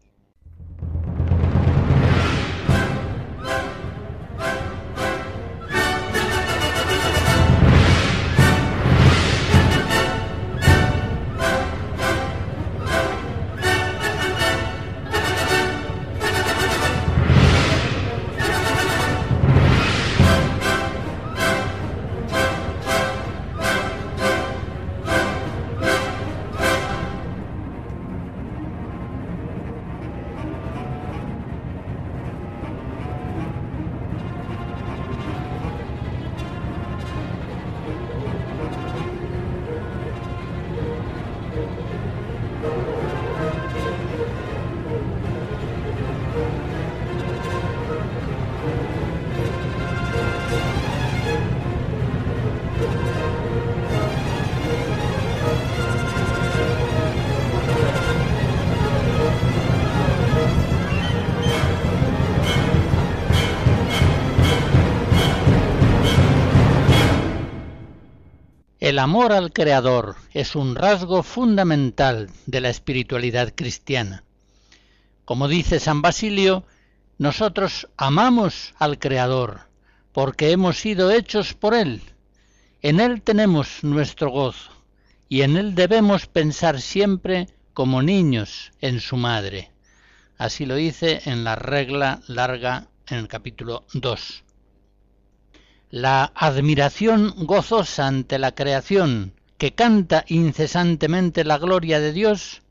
El 68.87 68.99
amor 68.99 69.33
al 69.33 69.51
Creador 69.51 70.15
es 70.33 70.55
un 70.55 70.73
rasgo 70.73 71.21
fundamental 71.21 72.29
de 72.45 72.61
la 72.61 72.69
espiritualidad 72.69 73.51
cristiana. 73.53 74.23
Como 75.25 75.49
dice 75.49 75.81
San 75.81 76.01
Basilio, 76.01 76.63
nosotros 77.17 77.89
amamos 77.97 78.73
al 78.79 78.97
Creador 78.97 79.67
porque 80.13 80.51
hemos 80.51 80.77
sido 80.77 81.11
hechos 81.11 81.53
por 81.53 81.73
Él. 81.73 82.01
En 82.81 83.01
Él 83.01 83.23
tenemos 83.23 83.83
nuestro 83.83 84.29
gozo 84.29 84.71
y 85.27 85.41
en 85.41 85.57
Él 85.57 85.75
debemos 85.75 86.27
pensar 86.27 86.79
siempre 86.79 87.49
como 87.73 88.01
niños 88.01 88.71
en 88.79 89.01
su 89.01 89.17
madre. 89.17 89.69
Así 90.37 90.65
lo 90.65 90.75
dice 90.75 91.23
en 91.25 91.43
la 91.43 91.57
regla 91.57 92.21
larga 92.27 92.87
en 93.09 93.17
el 93.17 93.27
capítulo 93.27 93.85
2. 93.91 94.45
La 95.89 96.33
admiración 96.35 97.33
gozosa 97.45 98.07
ante 98.07 98.39
la 98.39 98.53
creación 98.53 99.31
que 99.57 99.73
canta 99.73 100.25
incesantemente 100.27 101.45
la 101.45 101.57
gloria 101.57 102.01
de 102.01 102.11
Dios 102.11 102.61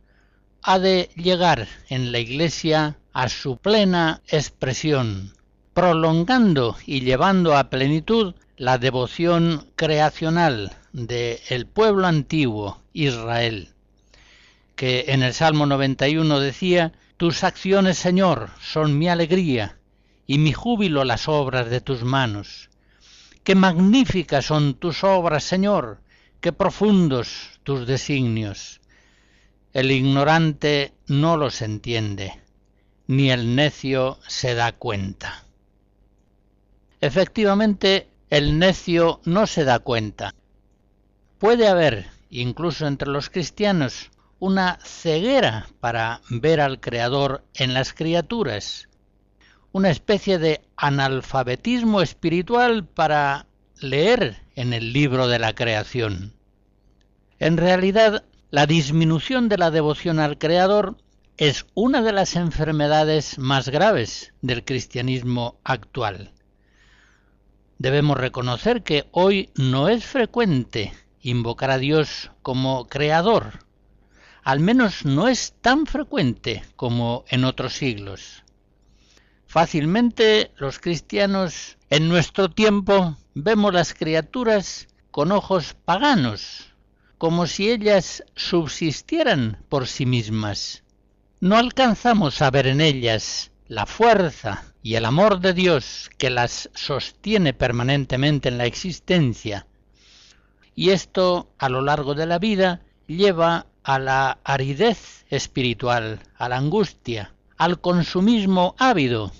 ha 0.60 0.78
de 0.78 1.08
llegar 1.16 1.66
en 1.88 2.12
la 2.12 2.18
Iglesia 2.18 2.98
a 3.14 3.30
su 3.30 3.56
plena 3.56 4.20
expresión, 4.28 5.32
prolongando 5.72 6.76
y 6.84 7.00
llevando 7.00 7.56
a 7.56 7.70
plenitud 7.70 8.34
la 8.58 8.76
devoción 8.76 9.66
creacional 9.76 10.72
del 10.92 11.38
el 11.48 11.64
pueblo 11.64 12.06
antiguo, 12.06 12.82
Israel, 12.92 13.70
que 14.74 15.06
en 15.08 15.22
el 15.22 15.32
Salmo 15.32 15.64
91 15.64 16.38
decía, 16.38 16.92
Tus 17.16 17.44
acciones, 17.44 17.96
Señor, 17.96 18.50
son 18.60 18.98
mi 18.98 19.08
alegría, 19.08 19.78
y 20.26 20.36
mi 20.36 20.52
júbilo 20.52 21.02
las 21.04 21.28
obras 21.28 21.70
de 21.70 21.80
tus 21.80 22.04
manos. 22.04 22.68
Qué 23.46 23.54
magníficas 23.54 24.46
son 24.46 24.74
tus 24.74 25.04
obras, 25.04 25.44
Señor, 25.44 26.00
qué 26.40 26.52
profundos 26.52 27.60
tus 27.62 27.86
designios. 27.86 28.80
El 29.72 29.92
ignorante 29.92 30.94
no 31.06 31.36
los 31.36 31.62
entiende, 31.62 32.42
ni 33.06 33.30
el 33.30 33.54
necio 33.54 34.18
se 34.26 34.56
da 34.56 34.72
cuenta. 34.72 35.44
Efectivamente, 37.00 38.08
el 38.30 38.58
necio 38.58 39.20
no 39.24 39.46
se 39.46 39.62
da 39.62 39.78
cuenta. 39.78 40.34
Puede 41.38 41.68
haber, 41.68 42.08
incluso 42.30 42.88
entre 42.88 43.10
los 43.10 43.30
cristianos, 43.30 44.10
una 44.40 44.80
ceguera 44.82 45.68
para 45.78 46.20
ver 46.30 46.60
al 46.60 46.80
Creador 46.80 47.44
en 47.54 47.74
las 47.74 47.92
criaturas, 47.92 48.85
una 49.72 49.90
especie 49.90 50.38
de 50.38 50.62
analfabetismo 50.76 52.00
espiritual 52.02 52.84
para 52.84 53.46
leer 53.80 54.42
en 54.54 54.72
el 54.72 54.92
libro 54.92 55.28
de 55.28 55.38
la 55.38 55.54
creación. 55.54 56.34
En 57.38 57.56
realidad, 57.56 58.24
la 58.50 58.66
disminución 58.66 59.48
de 59.48 59.58
la 59.58 59.70
devoción 59.70 60.18
al 60.18 60.38
Creador 60.38 60.96
es 61.36 61.66
una 61.74 62.00
de 62.00 62.12
las 62.12 62.36
enfermedades 62.36 63.38
más 63.38 63.68
graves 63.68 64.32
del 64.40 64.64
cristianismo 64.64 65.58
actual. 65.64 66.32
Debemos 67.78 68.16
reconocer 68.16 68.82
que 68.82 69.06
hoy 69.10 69.50
no 69.54 69.88
es 69.88 70.06
frecuente 70.06 70.94
invocar 71.20 71.70
a 71.70 71.78
Dios 71.78 72.30
como 72.40 72.86
creador, 72.86 73.66
al 74.42 74.60
menos 74.60 75.04
no 75.04 75.28
es 75.28 75.54
tan 75.60 75.86
frecuente 75.86 76.62
como 76.76 77.24
en 77.28 77.44
otros 77.44 77.74
siglos. 77.74 78.44
Fácilmente 79.56 80.50
los 80.58 80.78
cristianos 80.78 81.78
en 81.88 82.10
nuestro 82.10 82.50
tiempo 82.50 83.16
vemos 83.32 83.72
las 83.72 83.94
criaturas 83.94 84.86
con 85.10 85.32
ojos 85.32 85.74
paganos, 85.82 86.74
como 87.16 87.46
si 87.46 87.70
ellas 87.70 88.22
subsistieran 88.34 89.64
por 89.70 89.86
sí 89.86 90.04
mismas. 90.04 90.84
No 91.40 91.56
alcanzamos 91.56 92.42
a 92.42 92.50
ver 92.50 92.66
en 92.66 92.82
ellas 92.82 93.50
la 93.66 93.86
fuerza 93.86 94.74
y 94.82 94.96
el 94.96 95.06
amor 95.06 95.40
de 95.40 95.54
Dios 95.54 96.10
que 96.18 96.28
las 96.28 96.68
sostiene 96.74 97.54
permanentemente 97.54 98.50
en 98.50 98.58
la 98.58 98.66
existencia. 98.66 99.66
Y 100.74 100.90
esto 100.90 101.48
a 101.56 101.70
lo 101.70 101.80
largo 101.80 102.14
de 102.14 102.26
la 102.26 102.38
vida 102.38 102.82
lleva 103.06 103.64
a 103.84 103.98
la 103.98 104.38
aridez 104.44 105.24
espiritual, 105.30 106.20
a 106.36 106.50
la 106.50 106.58
angustia, 106.58 107.32
al 107.56 107.80
consumismo 107.80 108.74
ávido. 108.78 109.32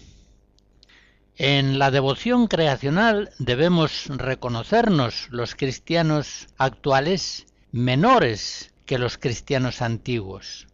En 1.39 1.79
la 1.79 1.91
devoción 1.91 2.47
creacional 2.47 3.31
debemos 3.39 4.07
reconocernos 4.07 5.29
los 5.31 5.55
cristianos 5.55 6.49
actuales 6.57 7.47
menores 7.73 8.73
que 8.87 8.99
los 8.99 9.19
cristianos 9.19 9.83
antiguos. 9.83 10.67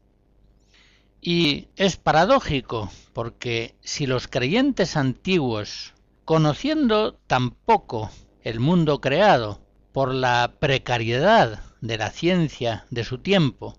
Y 1.21 1.67
es 1.75 1.97
paradójico, 1.97 2.93
porque 3.13 3.75
si 3.83 4.07
los 4.07 4.29
creyentes 4.29 4.97
antiguos, 4.97 5.95
conociendo 6.25 7.15
tan 7.27 7.51
poco 7.51 8.13
el 8.45 8.61
mundo 8.61 9.01
creado 9.01 9.61
por 9.93 10.15
la 10.15 10.55
precariedad 10.61 11.65
de 11.81 11.99
la 11.99 12.11
ciencia 12.11 12.87
de 12.91 13.03
su 13.03 13.19
tiempo, 13.19 13.77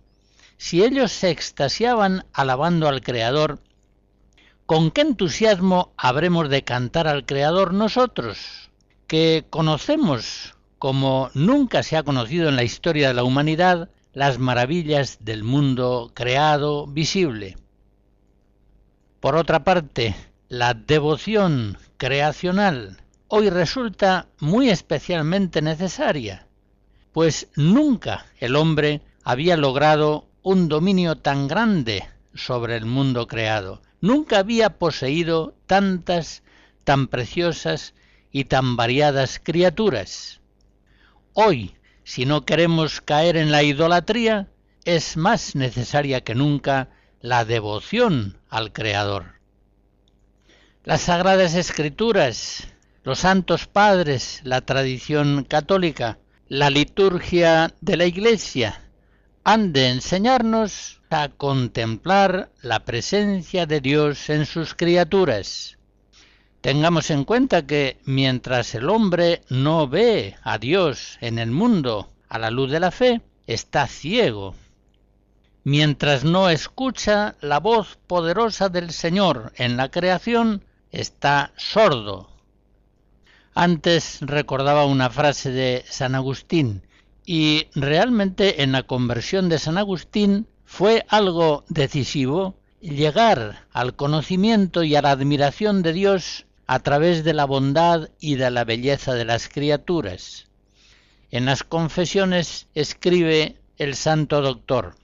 si 0.58 0.84
ellos 0.84 1.14
se 1.14 1.30
extasiaban 1.30 2.26
alabando 2.34 2.90
al 2.90 3.02
Creador, 3.02 3.62
¿con 4.66 4.92
qué 4.92 5.02
entusiasmo 5.02 5.92
habremos 5.98 6.50
de 6.50 6.64
cantar 6.64 7.08
al 7.08 7.26
Creador 7.26 7.74
nosotros, 7.74 8.70
que 9.08 9.46
conocemos 9.50 10.56
como 10.80 11.30
nunca 11.34 11.84
se 11.84 11.98
ha 11.98 12.04
conocido 12.04 12.50
en 12.50 12.56
la 12.56 12.64
historia 12.64 13.10
de 13.10 13.14
la 13.14 13.24
humanidad 13.24 13.90
las 14.14 14.40
maravillas 14.40 15.18
del 15.22 15.44
mundo 15.44 16.12
creado 16.14 16.88
visible? 16.88 17.58
Por 19.20 19.36
otra 19.36 19.64
parte, 19.64 20.16
la 20.50 20.74
devoción 20.74 21.78
creacional 21.98 22.98
hoy 23.28 23.50
resulta 23.50 24.28
muy 24.40 24.70
especialmente 24.70 25.62
necesaria, 25.62 26.48
pues 27.12 27.48
nunca 27.56 28.26
el 28.40 28.56
hombre 28.56 29.02
había 29.24 29.58
logrado 29.58 30.28
un 30.42 30.68
dominio 30.70 31.18
tan 31.18 31.48
grande 31.48 32.06
sobre 32.34 32.76
el 32.76 32.86
mundo 32.86 33.28
creado, 33.28 33.82
nunca 34.04 34.40
había 34.40 34.80
poseído 34.80 35.56
tantas, 35.66 36.44
tan 36.84 37.08
preciosas 37.08 37.94
y 38.34 38.44
tan 38.44 38.76
variadas 38.76 39.40
criaturas. 39.42 40.42
Hoy, 41.32 41.76
si 42.04 42.26
no 42.26 42.44
queremos 42.44 43.00
caer 43.00 43.38
en 43.38 43.50
la 43.50 43.64
idolatría, 43.64 44.50
es 44.84 45.16
más 45.16 45.56
necesaria 45.56 46.20
que 46.20 46.36
nunca 46.36 46.90
la 47.22 47.46
devoción 47.46 48.38
al 48.50 48.74
Creador. 48.74 49.36
Las 50.84 51.04
sagradas 51.04 51.56
escrituras, 51.56 52.68
los 53.06 53.20
santos 53.20 53.68
padres, 53.68 54.42
la 54.44 54.60
tradición 54.60 55.46
católica, 55.46 56.20
la 56.50 56.70
liturgia 56.70 57.74
de 57.80 57.96
la 57.96 58.06
Iglesia, 58.06 58.83
han 59.44 59.74
de 59.74 59.90
enseñarnos 59.90 61.02
a 61.10 61.30
contemplar 61.30 62.50
la 62.62 62.86
presencia 62.86 63.66
de 63.66 63.82
Dios 63.82 64.30
en 64.30 64.46
sus 64.46 64.74
criaturas. 64.74 65.78
Tengamos 66.62 67.12
en 67.12 67.26
cuenta 67.26 67.68
que 67.68 68.00
mientras 68.06 68.74
el 68.74 68.90
hombre 68.90 69.42
no 69.50 69.88
ve 69.88 70.36
a 70.44 70.58
Dios 70.58 71.18
en 71.20 71.40
el 71.40 71.52
mundo 71.52 72.10
a 72.30 72.40
la 72.40 72.52
luz 72.52 72.72
de 72.72 72.80
la 72.80 72.92
fe, 72.92 73.22
está 73.46 73.86
ciego. 73.88 74.56
Mientras 75.66 76.24
no 76.24 76.50
escucha 76.50 77.36
la 77.42 77.60
voz 77.60 77.98
poderosa 78.08 78.70
del 78.70 78.92
Señor 78.92 79.52
en 79.58 79.76
la 79.78 79.92
creación, 79.92 80.64
está 80.92 81.52
sordo. 81.58 82.30
Antes 83.54 84.20
recordaba 84.22 84.86
una 84.86 85.10
frase 85.10 85.52
de 85.52 85.84
San 85.88 86.16
Agustín, 86.16 86.82
y 87.26 87.68
realmente 87.76 88.64
en 88.64 88.72
la 88.72 88.84
conversión 88.84 89.50
de 89.50 89.60
San 89.60 89.78
Agustín 89.78 90.48
fue 90.66 91.06
algo 91.10 91.64
decisivo 91.70 92.56
llegar 92.82 93.66
al 93.72 93.96
conocimiento 93.96 94.84
y 94.84 94.96
a 94.96 95.02
la 95.02 95.12
admiración 95.12 95.84
de 95.84 95.94
Dios 95.94 96.46
a 96.68 96.80
través 96.80 97.24
de 97.24 97.34
la 97.34 97.46
bondad 97.46 98.10
y 98.20 98.36
de 98.36 98.50
la 98.52 98.64
belleza 98.66 99.14
de 99.14 99.26
las 99.26 99.48
criaturas. 99.48 100.48
En 101.32 101.46
las 101.46 101.64
confesiones 101.64 102.68
escribe 102.74 103.58
el 103.78 103.96
santo 103.96 104.42
doctor, 104.42 104.96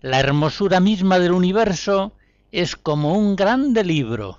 la 0.00 0.20
hermosura 0.20 0.78
misma 0.78 1.18
del 1.18 1.32
universo 1.32 2.12
es 2.52 2.76
como 2.76 3.18
un 3.18 3.34
grande 3.34 3.82
libro. 3.82 4.38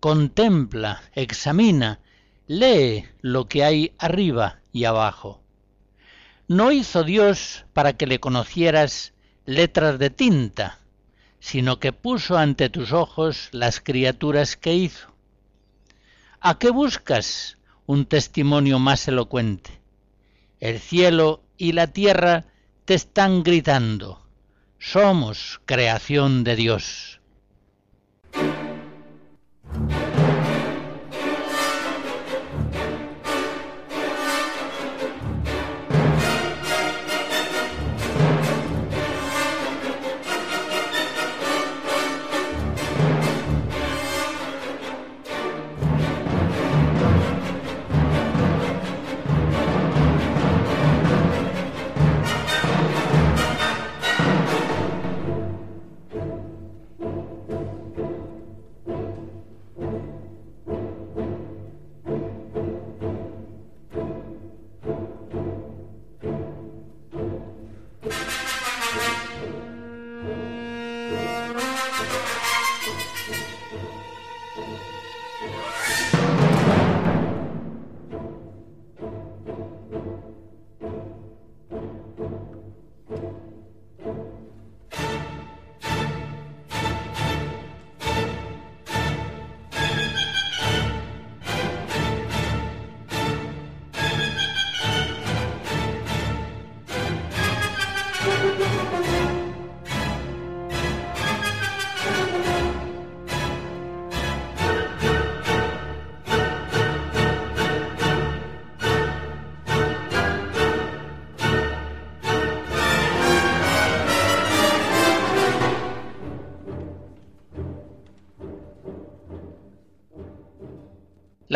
Contempla, 0.00 1.00
examina, 1.14 2.00
lee 2.46 3.06
lo 3.22 3.48
que 3.48 3.64
hay 3.64 3.94
arriba 3.98 4.60
y 4.72 4.84
abajo. 4.84 5.40
No 6.48 6.70
hizo 6.70 7.02
Dios 7.02 7.64
para 7.72 7.94
que 7.94 8.06
le 8.06 8.20
conocieras 8.20 9.14
letras 9.46 9.98
de 9.98 10.10
tinta, 10.10 10.78
sino 11.40 11.80
que 11.80 11.92
puso 11.92 12.38
ante 12.38 12.70
tus 12.70 12.92
ojos 12.92 13.48
las 13.50 13.80
criaturas 13.80 14.56
que 14.56 14.74
hizo. 14.74 15.08
¿A 16.40 16.58
qué 16.58 16.70
buscas 16.70 17.58
un 17.86 18.06
testimonio 18.06 18.78
más 18.78 19.08
elocuente? 19.08 19.80
El 20.60 20.78
cielo 20.78 21.42
y 21.56 21.72
la 21.72 21.88
tierra 21.88 22.44
te 22.84 22.94
están 22.94 23.42
gritando. 23.42 24.24
Somos 24.78 25.60
creación 25.64 26.44
de 26.44 26.54
Dios. 26.54 27.20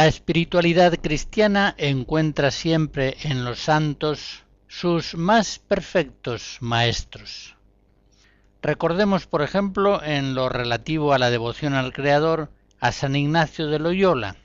La 0.01 0.07
espiritualidad 0.07 0.99
cristiana 0.99 1.75
encuentra 1.77 2.51
siempre 2.51 3.19
en 3.23 3.45
los 3.45 3.59
santos 3.59 4.45
sus 4.67 5.15
más 5.15 5.59
perfectos 5.59 6.57
maestros. 6.61 7.55
Recordemos, 8.63 9.27
por 9.27 9.43
ejemplo, 9.43 10.03
en 10.03 10.35
lo 10.35 10.49
relativo 10.49 11.13
a 11.13 11.19
la 11.19 11.29
devoción 11.29 11.75
al 11.75 11.93
Creador, 11.93 12.51
a 12.81 12.93
San 12.93 13.15
Ignacio 13.15 13.67
de 13.67 13.79
Loyola. 13.79 14.37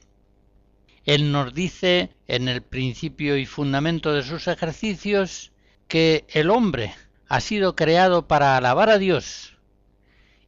Él 1.05 1.31
nos 1.31 1.53
dice 1.53 2.09
en 2.27 2.49
el 2.49 2.61
principio 2.61 3.37
y 3.37 3.45
fundamento 3.45 4.11
de 4.11 4.23
sus 4.23 4.49
ejercicios 4.49 5.53
que 5.87 6.25
el 6.33 6.49
hombre 6.49 6.93
ha 7.29 7.39
sido 7.39 7.77
creado 7.77 8.27
para 8.27 8.57
alabar 8.57 8.89
a 8.89 8.97
Dios 8.97 9.55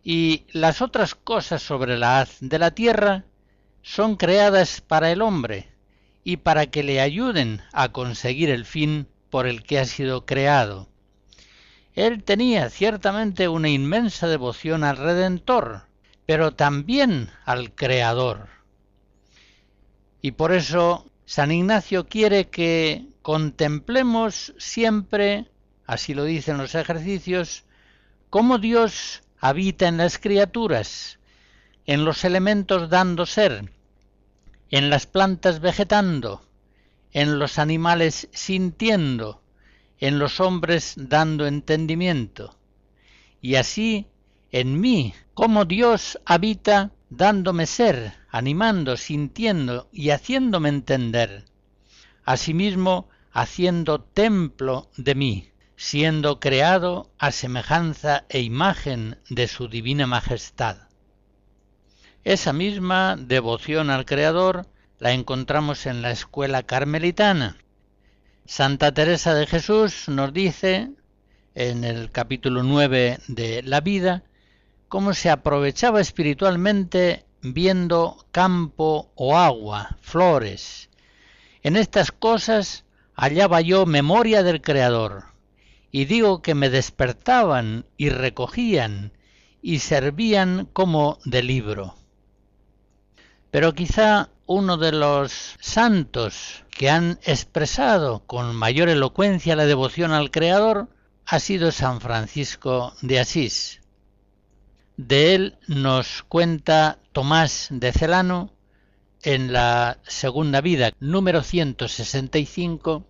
y 0.03 0.43
las 0.51 0.81
otras 0.81 1.15
cosas 1.15 1.61
sobre 1.61 1.97
la 1.97 2.19
haz 2.19 2.39
de 2.41 2.59
la 2.59 2.71
tierra 2.71 3.23
son 3.87 4.17
creadas 4.17 4.81
para 4.81 5.13
el 5.13 5.21
hombre 5.21 5.69
y 6.25 6.37
para 6.37 6.65
que 6.65 6.83
le 6.83 6.99
ayuden 6.99 7.61
a 7.71 7.93
conseguir 7.93 8.49
el 8.49 8.65
fin 8.65 9.07
por 9.29 9.47
el 9.47 9.63
que 9.63 9.79
ha 9.79 9.85
sido 9.85 10.25
creado. 10.25 10.89
Él 11.95 12.21
tenía 12.25 12.69
ciertamente 12.69 13.47
una 13.47 13.69
inmensa 13.69 14.27
devoción 14.27 14.83
al 14.83 14.97
Redentor, 14.97 15.83
pero 16.25 16.51
también 16.53 17.29
al 17.45 17.73
Creador. 17.73 18.49
Y 20.21 20.31
por 20.31 20.51
eso 20.51 21.09
San 21.25 21.53
Ignacio 21.53 22.07
quiere 22.07 22.49
que 22.49 23.07
contemplemos 23.21 24.53
siempre, 24.57 25.49
así 25.85 26.13
lo 26.13 26.25
dicen 26.25 26.57
los 26.57 26.75
ejercicios, 26.75 27.63
cómo 28.29 28.57
Dios 28.57 29.23
habita 29.39 29.87
en 29.87 29.95
las 29.95 30.19
criaturas, 30.19 31.19
en 31.85 32.03
los 32.03 32.25
elementos 32.25 32.89
dando 32.89 33.25
ser, 33.25 33.71
en 34.69 34.89
las 34.89 35.05
plantas 35.05 35.59
vegetando, 35.59 36.41
en 37.11 37.39
los 37.39 37.59
animales 37.59 38.29
sintiendo, 38.33 39.41
en 39.99 40.19
los 40.19 40.39
hombres 40.39 40.93
dando 40.97 41.47
entendimiento. 41.47 42.57
Y 43.41 43.55
así, 43.55 44.07
en 44.51 44.79
mí, 44.79 45.13
como 45.33 45.65
Dios 45.65 46.19
habita 46.25 46.91
dándome 47.09 47.65
ser, 47.65 48.13
animando, 48.29 48.97
sintiendo 48.97 49.89
y 49.91 50.09
haciéndome 50.09 50.69
entender. 50.69 51.45
Asimismo, 52.23 53.09
haciendo 53.31 54.01
templo 54.01 54.89
de 54.97 55.15
mí, 55.15 55.49
siendo 55.75 56.39
creado 56.39 57.11
a 57.19 57.31
semejanza 57.31 58.25
e 58.29 58.41
imagen 58.41 59.19
de 59.29 59.47
su 59.47 59.67
divina 59.67 60.07
majestad. 60.07 60.86
Esa 62.27 62.51
misma 62.51 63.15
devoción 63.15 63.89
al 63.89 64.03
Creador 64.03 64.67
la 64.99 65.13
encontramos 65.13 65.85
en 65.85 66.01
la 66.01 66.11
escuela 66.11 66.61
carmelitana, 66.61 67.55
Santa 68.45 68.93
Teresa 68.93 69.33
de 69.33 69.47
Jesús 69.47 70.09
nos 70.09 70.33
dice 70.33 70.91
en 71.55 71.85
el 71.85 72.11
capítulo 72.11 72.63
9 72.63 73.19
de 73.29 73.63
La 73.63 73.79
vida 73.79 74.25
cómo 74.89 75.13
se 75.13 75.29
aprovechaba 75.29 76.01
espiritualmente 76.01 77.23
viendo 77.41 78.25
campo 78.33 79.09
o 79.15 79.37
agua, 79.37 79.95
flores. 80.01 80.89
En 81.63 81.77
estas 81.77 82.11
cosas 82.11 82.83
hallaba 83.15 83.61
yo 83.61 83.85
memoria 83.85 84.43
del 84.43 84.61
Creador, 84.61 85.27
y 85.91 86.03
digo 86.03 86.41
que 86.41 86.55
me 86.55 86.69
despertaban 86.69 87.85
y 87.95 88.09
recogían 88.09 89.13
y 89.61 89.79
servían 89.79 90.67
como 90.73 91.19
de 91.23 91.41
libro. 91.41 91.95
Pero 93.51 93.73
quizá 93.73 94.29
uno 94.45 94.77
de 94.77 94.91
los 94.91 95.55
santos 95.59 96.63
que 96.71 96.89
han 96.89 97.19
expresado 97.23 98.23
con 98.25 98.55
mayor 98.55 98.89
elocuencia 98.89 99.55
la 99.55 99.65
devoción 99.65 100.11
al 100.11 100.31
Creador 100.31 100.89
ha 101.25 101.39
sido 101.39 101.71
San 101.71 101.99
Francisco 101.99 102.93
de 103.01 103.19
Asís. 103.19 103.81
De 104.95 105.35
él 105.35 105.57
nos 105.67 106.23
cuenta 106.23 106.99
Tomás 107.11 107.67
de 107.69 107.91
Celano 107.91 108.53
en 109.23 109.51
la 109.51 109.97
segunda 110.07 110.61
vida, 110.61 110.91
número 110.99 111.43
165, 111.43 113.05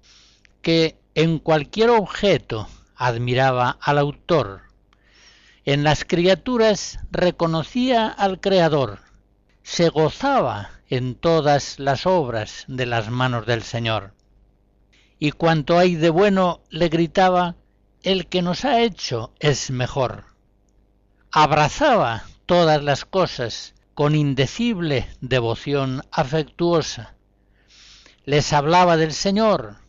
que 0.62 0.98
en 1.14 1.40
cualquier 1.40 1.92
objeto 1.92 2.68
admiraba 2.96 3.78
al 3.82 4.00
autor. 4.00 4.62
En 5.66 5.84
las 5.84 6.06
criaturas 6.06 7.00
reconocía 7.12 8.08
al 8.08 8.40
Creador, 8.40 9.00
se 9.68 9.90
gozaba 9.90 10.72
en 10.88 11.16
todas 11.16 11.78
las 11.78 12.06
obras 12.06 12.64
de 12.70 12.86
las 12.86 13.12
manos 13.12 13.46
del 13.46 13.64
Señor. 13.64 14.14
Y 15.20 15.34
cuanto 15.34 15.78
hay 15.78 15.96
de 15.96 16.10
bueno, 16.10 16.62
le 16.70 16.88
gritaba, 16.88 17.58
el 18.02 18.28
que 18.28 18.42
nos 18.42 18.64
ha 18.64 18.80
hecho 18.80 19.34
es 19.40 19.70
mejor. 19.70 20.24
Abrazaba 21.32 22.24
todas 22.46 22.82
las 22.82 23.04
cosas 23.04 23.76
con 23.94 24.16
indecible 24.16 25.10
devoción 25.20 26.02
afectuosa. 26.12 27.16
Les 28.24 28.54
hablaba 28.54 28.96
del 28.96 29.12
Señor 29.12 29.80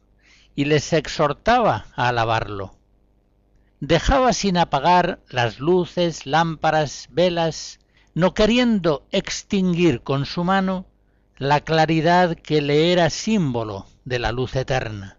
y 0.57 0.65
les 0.65 0.93
exhortaba 0.93 1.87
a 1.95 2.09
alabarlo. 2.09 2.75
Dejaba 3.79 4.33
sin 4.33 4.59
apagar 4.59 5.21
las 5.29 5.61
luces, 5.61 6.27
lámparas, 6.27 7.07
velas, 7.13 7.78
no 8.19 8.35
queriendo 8.35 9.07
extinguir 9.13 10.03
con 10.03 10.27
su 10.27 10.43
mano 10.43 10.87
la 11.37 11.61
claridad 11.61 12.35
que 12.35 12.61
le 12.61 12.91
era 12.91 13.11
símbolo 13.11 13.87
de 14.05 14.19
la 14.19 14.33
luz 14.33 14.57
eterna. 14.57 15.19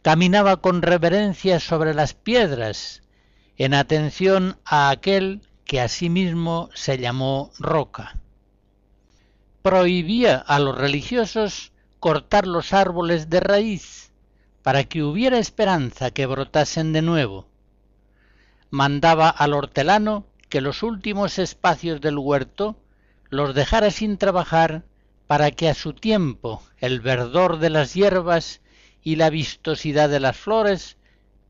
Caminaba 0.00 0.62
con 0.62 0.80
reverencia 0.80 1.60
sobre 1.60 1.92
las 1.92 2.14
piedras, 2.14 3.02
en 3.58 3.74
atención 3.74 4.56
a 4.64 4.88
aquel 4.88 5.42
que 5.66 5.82
asimismo 5.82 6.70
se 6.72 6.96
llamó 6.96 7.50
roca. 7.58 8.18
Prohibía 9.60 10.38
a 10.38 10.58
los 10.60 10.74
religiosos 10.74 11.72
cortar 12.00 12.46
los 12.46 12.72
árboles 12.72 13.28
de 13.28 13.40
raíz, 13.40 14.10
para 14.62 14.84
que 14.84 15.02
hubiera 15.02 15.38
esperanza 15.38 16.12
que 16.12 16.24
brotasen 16.24 16.94
de 16.94 17.02
nuevo. 17.02 17.46
Mandaba 18.70 19.28
al 19.28 19.52
hortelano 19.52 20.27
que 20.48 20.60
los 20.60 20.82
últimos 20.82 21.38
espacios 21.38 22.00
del 22.00 22.18
huerto 22.18 22.76
los 23.30 23.54
dejara 23.54 23.90
sin 23.90 24.16
trabajar 24.16 24.84
para 25.26 25.50
que 25.50 25.68
a 25.68 25.74
su 25.74 25.92
tiempo 25.92 26.62
el 26.78 27.00
verdor 27.00 27.58
de 27.58 27.70
las 27.70 27.94
hierbas 27.94 28.60
y 29.02 29.16
la 29.16 29.30
vistosidad 29.30 30.08
de 30.08 30.20
las 30.20 30.36
flores 30.36 30.96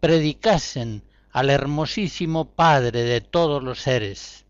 predicasen 0.00 1.02
al 1.30 1.50
hermosísimo 1.50 2.50
Padre 2.50 3.02
de 3.02 3.20
todos 3.20 3.62
los 3.62 3.80
seres. 3.80 4.44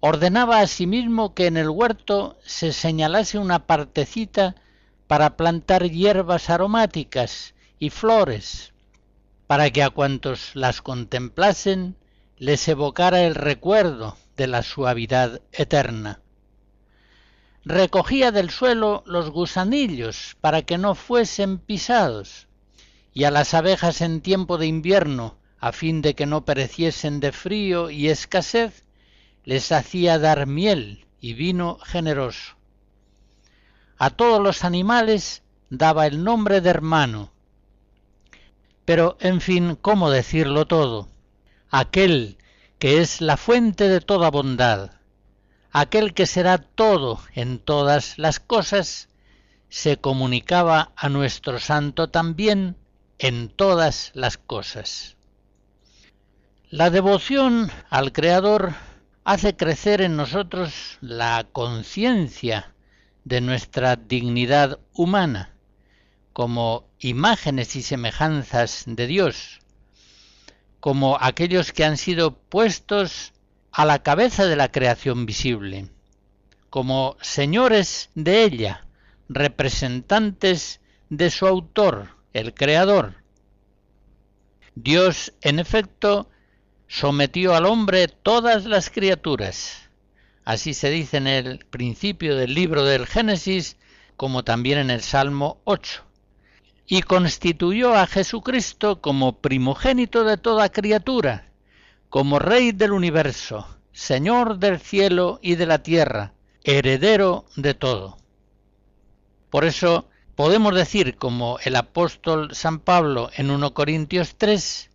Ordenaba 0.00 0.60
asimismo 0.60 1.34
que 1.34 1.46
en 1.46 1.56
el 1.56 1.68
huerto 1.68 2.38
se 2.44 2.72
señalase 2.72 3.38
una 3.38 3.66
partecita 3.66 4.56
para 5.06 5.36
plantar 5.36 5.90
hierbas 5.90 6.50
aromáticas 6.50 7.54
y 7.78 7.90
flores, 7.90 8.72
para 9.46 9.70
que 9.70 9.82
a 9.82 9.90
cuantos 9.90 10.54
las 10.54 10.82
contemplasen 10.82 11.96
les 12.38 12.68
evocara 12.68 13.22
el 13.22 13.34
recuerdo 13.34 14.18
de 14.36 14.46
la 14.46 14.62
suavidad 14.62 15.40
eterna. 15.52 16.20
Recogía 17.64 18.30
del 18.30 18.50
suelo 18.50 19.02
los 19.06 19.30
gusanillos 19.30 20.36
para 20.42 20.62
que 20.62 20.76
no 20.76 20.94
fuesen 20.94 21.58
pisados, 21.58 22.46
y 23.14 23.24
a 23.24 23.30
las 23.30 23.54
abejas 23.54 24.02
en 24.02 24.20
tiempo 24.20 24.58
de 24.58 24.66
invierno, 24.66 25.38
a 25.58 25.72
fin 25.72 26.02
de 26.02 26.14
que 26.14 26.26
no 26.26 26.44
pereciesen 26.44 27.20
de 27.20 27.32
frío 27.32 27.88
y 27.88 28.08
escasez, 28.08 28.84
les 29.44 29.72
hacía 29.72 30.18
dar 30.18 30.46
miel 30.46 31.06
y 31.20 31.32
vino 31.32 31.78
generoso. 31.78 32.56
A 33.96 34.10
todos 34.10 34.42
los 34.42 34.62
animales 34.62 35.42
daba 35.70 36.06
el 36.06 36.22
nombre 36.22 36.60
de 36.60 36.68
hermano. 36.68 37.32
Pero, 38.84 39.16
en 39.20 39.40
fin, 39.40 39.78
¿cómo 39.80 40.10
decirlo 40.10 40.66
todo? 40.66 41.08
Aquel 41.70 42.38
que 42.78 43.00
es 43.00 43.20
la 43.20 43.36
fuente 43.36 43.88
de 43.88 44.00
toda 44.00 44.30
bondad, 44.30 44.90
aquel 45.70 46.14
que 46.14 46.26
será 46.26 46.58
todo 46.58 47.20
en 47.34 47.58
todas 47.58 48.18
las 48.18 48.40
cosas, 48.40 49.08
se 49.68 49.96
comunicaba 49.98 50.92
a 50.96 51.08
nuestro 51.08 51.58
santo 51.58 52.08
también 52.08 52.76
en 53.18 53.48
todas 53.48 54.10
las 54.14 54.38
cosas. 54.38 55.16
La 56.70 56.90
devoción 56.90 57.70
al 57.90 58.12
Creador 58.12 58.74
hace 59.24 59.56
crecer 59.56 60.00
en 60.02 60.16
nosotros 60.16 60.98
la 61.00 61.46
conciencia 61.52 62.74
de 63.24 63.40
nuestra 63.40 63.96
dignidad 63.96 64.78
humana 64.92 65.52
como 66.32 66.88
imágenes 66.98 67.76
y 67.76 67.82
semejanzas 67.82 68.84
de 68.86 69.06
Dios, 69.06 69.60
como 70.86 71.18
aquellos 71.20 71.72
que 71.72 71.84
han 71.84 71.96
sido 71.96 72.38
puestos 72.38 73.32
a 73.72 73.84
la 73.84 74.04
cabeza 74.04 74.46
de 74.46 74.54
la 74.54 74.70
creación 74.70 75.26
visible, 75.26 75.90
como 76.70 77.16
señores 77.20 78.10
de 78.14 78.44
ella, 78.44 78.86
representantes 79.28 80.80
de 81.10 81.30
su 81.30 81.48
autor, 81.48 82.10
el 82.34 82.54
Creador. 82.54 83.16
Dios, 84.76 85.32
en 85.40 85.58
efecto, 85.58 86.30
sometió 86.86 87.56
al 87.56 87.66
hombre 87.66 88.06
todas 88.06 88.64
las 88.64 88.88
criaturas. 88.88 89.90
Así 90.44 90.72
se 90.72 90.90
dice 90.90 91.16
en 91.16 91.26
el 91.26 91.66
principio 91.68 92.36
del 92.36 92.54
libro 92.54 92.84
del 92.84 93.08
Génesis, 93.08 93.76
como 94.16 94.44
también 94.44 94.78
en 94.78 94.92
el 94.92 95.00
Salmo 95.00 95.60
8. 95.64 96.05
Y 96.86 97.02
constituyó 97.02 97.94
a 97.94 98.06
Jesucristo 98.06 99.00
como 99.00 99.40
primogénito 99.40 100.24
de 100.24 100.36
toda 100.36 100.68
criatura, 100.70 101.50
como 102.08 102.38
Rey 102.38 102.72
del 102.72 102.92
universo, 102.92 103.66
Señor 103.92 104.58
del 104.58 104.78
cielo 104.78 105.40
y 105.42 105.56
de 105.56 105.66
la 105.66 105.82
tierra, 105.82 106.32
heredero 106.62 107.46
de 107.56 107.74
todo. 107.74 108.18
Por 109.50 109.64
eso 109.64 110.08
podemos 110.34 110.74
decir, 110.74 111.16
como 111.16 111.58
el 111.64 111.76
apóstol 111.76 112.54
San 112.54 112.78
Pablo 112.78 113.30
en 113.34 113.50
1 113.50 113.74
Corintios 113.74 114.36
3, 114.36 114.90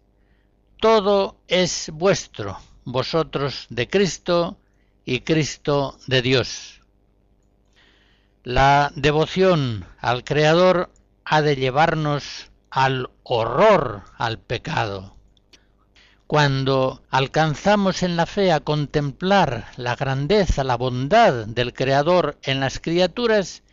todo 0.79 1.37
es 1.47 1.89
vuestro, 1.93 2.57
vosotros 2.85 3.65
de 3.69 3.87
Cristo 3.87 4.57
y 5.05 5.21
Cristo 5.21 5.97
de 6.07 6.21
Dios. 6.21 6.81
La 8.43 8.91
devoción 8.95 9.85
al 9.99 10.23
Creador 10.23 10.89
ha 11.33 11.41
de 11.41 11.55
llevarnos 11.55 12.51
al 12.69 13.09
horror 13.23 14.03
al 14.17 14.37
pecado. 14.37 15.15
Cuando 16.27 17.03
alcanzamos 17.09 18.03
en 18.03 18.17
la 18.17 18.25
fe 18.25 18.51
a 18.51 18.59
contemplar 18.59 19.71
la 19.77 19.95
grandeza, 19.95 20.65
la 20.65 20.75
bondad 20.75 21.45
del 21.47 21.71
Creador 21.71 22.37
en 22.43 22.59
las 22.59 22.81
criaturas, 22.81 23.63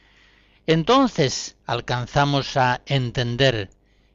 entonces 0.68 1.56
alcanzamos 1.66 2.56
a 2.56 2.80
entender 2.86 3.70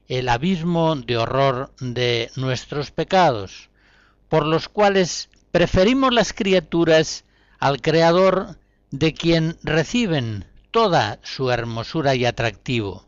el 0.08 0.30
abismo 0.30 0.96
de 0.96 1.18
horror 1.18 1.74
de 1.82 2.32
nuestros 2.38 2.92
pecados, 2.92 3.70
por 4.30 4.46
los 4.46 4.70
cuales 4.70 5.30
preferimos 5.52 6.14
las 6.14 6.32
criaturas 6.32 7.26
al 7.60 7.82
Creador 7.82 8.58
de 8.92 9.14
quien 9.14 9.58
reciben 9.64 10.46
toda 10.72 11.20
su 11.24 11.52
hermosura 11.52 12.16
y 12.16 12.24
atractivo. 12.24 13.06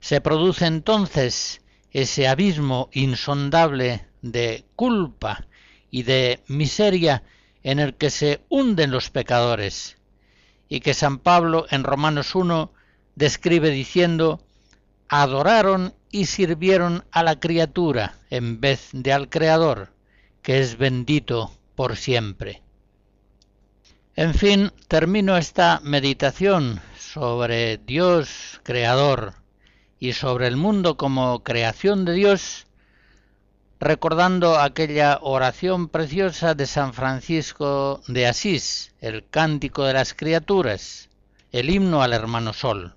Se 0.00 0.20
produce 0.20 0.66
entonces 0.66 1.60
ese 1.90 2.28
abismo 2.28 2.88
insondable 2.92 4.06
de 4.22 4.64
culpa 4.76 5.46
y 5.90 6.02
de 6.02 6.42
miseria 6.48 7.22
en 7.62 7.78
el 7.78 7.94
que 7.94 8.10
se 8.10 8.40
hunden 8.48 8.90
los 8.90 9.10
pecadores, 9.10 9.96
y 10.68 10.80
que 10.80 10.94
San 10.94 11.18
Pablo 11.18 11.66
en 11.70 11.84
Romanos 11.84 12.34
1 12.34 12.72
describe 13.14 13.70
diciendo, 13.70 14.40
adoraron 15.08 15.94
y 16.10 16.26
sirvieron 16.26 17.04
a 17.10 17.22
la 17.22 17.40
criatura 17.40 18.18
en 18.30 18.60
vez 18.60 18.90
de 18.92 19.12
al 19.12 19.28
Creador, 19.28 19.92
que 20.42 20.60
es 20.60 20.78
bendito 20.78 21.52
por 21.74 21.96
siempre. 21.96 22.62
En 24.14 24.34
fin, 24.34 24.72
termino 24.88 25.36
esta 25.36 25.80
meditación 25.82 26.80
sobre 26.98 27.78
Dios 27.78 28.60
Creador, 28.62 29.34
y 30.00 30.12
sobre 30.12 30.46
el 30.46 30.56
mundo 30.56 30.96
como 30.96 31.42
creación 31.42 32.04
de 32.04 32.12
Dios, 32.12 32.66
recordando 33.80 34.58
aquella 34.58 35.18
oración 35.22 35.88
preciosa 35.88 36.54
de 36.54 36.66
San 36.66 36.92
Francisco 36.94 38.00
de 38.06 38.26
Asís, 38.26 38.94
el 39.00 39.28
cántico 39.28 39.84
de 39.84 39.94
las 39.94 40.14
criaturas, 40.14 41.08
el 41.52 41.70
himno 41.70 42.02
al 42.02 42.12
hermano 42.12 42.52
Sol. 42.52 42.94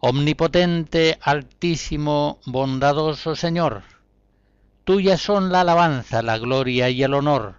Omnipotente, 0.00 1.18
altísimo, 1.22 2.40
bondadoso 2.44 3.36
Señor, 3.36 3.82
tuyas 4.84 5.20
son 5.20 5.50
la 5.50 5.62
alabanza, 5.62 6.20
la 6.22 6.38
gloria 6.38 6.90
y 6.90 7.02
el 7.02 7.14
honor. 7.14 7.56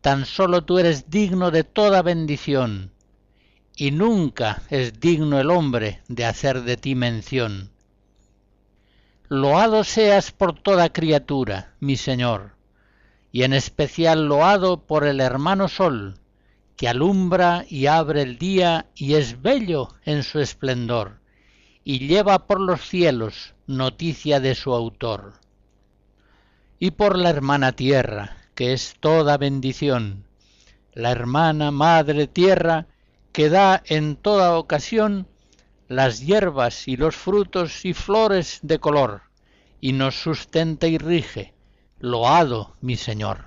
Tan 0.00 0.24
solo 0.24 0.64
tú 0.64 0.78
eres 0.78 1.10
digno 1.10 1.50
de 1.50 1.64
toda 1.64 2.00
bendición 2.00 2.92
y 3.80 3.92
nunca 3.92 4.60
es 4.68 5.00
digno 5.00 5.40
el 5.40 5.50
hombre 5.50 6.02
de 6.06 6.26
hacer 6.26 6.64
de 6.64 6.76
ti 6.76 6.94
mención. 6.94 7.70
Loado 9.30 9.84
seas 9.84 10.32
por 10.32 10.52
toda 10.52 10.92
criatura, 10.92 11.72
mi 11.80 11.96
Señor, 11.96 12.56
y 13.32 13.42
en 13.44 13.54
especial 13.54 14.26
loado 14.26 14.82
por 14.82 15.06
el 15.06 15.18
hermano 15.18 15.66
Sol, 15.66 16.18
que 16.76 16.88
alumbra 16.88 17.64
y 17.70 17.86
abre 17.86 18.20
el 18.20 18.36
día 18.36 18.84
y 18.94 19.14
es 19.14 19.40
bello 19.40 19.88
en 20.04 20.24
su 20.24 20.40
esplendor, 20.40 21.18
y 21.82 22.06
lleva 22.06 22.46
por 22.46 22.60
los 22.60 22.82
cielos 22.86 23.54
noticia 23.66 24.40
de 24.40 24.54
su 24.54 24.74
autor. 24.74 25.40
Y 26.78 26.90
por 26.90 27.16
la 27.16 27.30
hermana 27.30 27.72
tierra, 27.72 28.36
que 28.54 28.74
es 28.74 28.96
toda 29.00 29.38
bendición, 29.38 30.26
la 30.92 31.12
hermana 31.12 31.70
madre 31.70 32.26
tierra, 32.26 32.86
que 33.32 33.48
da 33.48 33.82
en 33.86 34.16
toda 34.16 34.56
ocasión 34.56 35.26
las 35.88 36.20
hierbas 36.20 36.86
y 36.88 36.96
los 36.96 37.16
frutos 37.16 37.84
y 37.84 37.94
flores 37.94 38.60
de 38.62 38.78
color, 38.78 39.22
y 39.80 39.92
nos 39.92 40.20
sustenta 40.20 40.86
y 40.86 40.98
rige. 40.98 41.54
Loado 41.98 42.76
mi 42.80 42.96
Señor. 42.96 43.44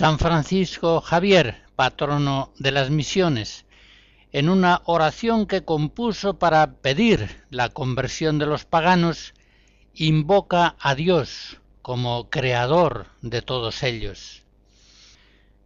San 0.00 0.18
Francisco 0.18 1.02
Javier, 1.02 1.62
patrono 1.76 2.54
de 2.58 2.70
las 2.70 2.88
misiones, 2.88 3.66
en 4.32 4.48
una 4.48 4.80
oración 4.86 5.46
que 5.46 5.62
compuso 5.66 6.38
para 6.38 6.72
pedir 6.76 7.44
la 7.50 7.68
conversión 7.68 8.38
de 8.38 8.46
los 8.46 8.64
paganos, 8.64 9.34
invoca 9.92 10.74
a 10.80 10.94
Dios 10.94 11.58
como 11.82 12.30
creador 12.30 13.08
de 13.20 13.42
todos 13.42 13.82
ellos. 13.82 14.42